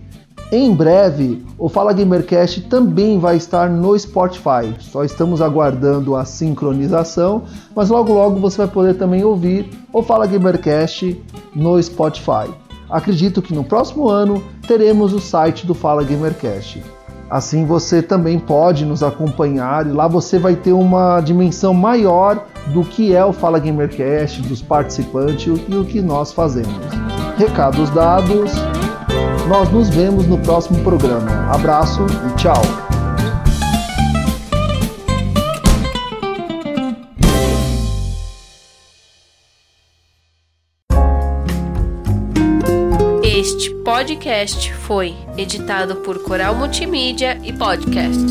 [0.52, 4.74] Em breve, o Fala Gamercast também vai estar no Spotify.
[4.80, 7.44] Só estamos aguardando a sincronização,
[7.74, 11.22] mas logo logo você vai poder também ouvir o Fala Gamercast
[11.54, 12.50] no Spotify.
[12.90, 16.82] Acredito que no próximo ano teremos o site do Fala Gamercast.
[17.30, 22.44] Assim você também pode nos acompanhar e lá você vai ter uma dimensão maior
[22.74, 26.74] do que é o Fala Gamercast, dos participantes e o que nós fazemos.
[27.38, 28.50] Recados dados,
[29.50, 31.52] nós nos vemos no próximo programa.
[31.52, 32.62] Abraço e tchau!
[43.84, 48.24] podcast foi editado por Coral Multimídia e Podcast.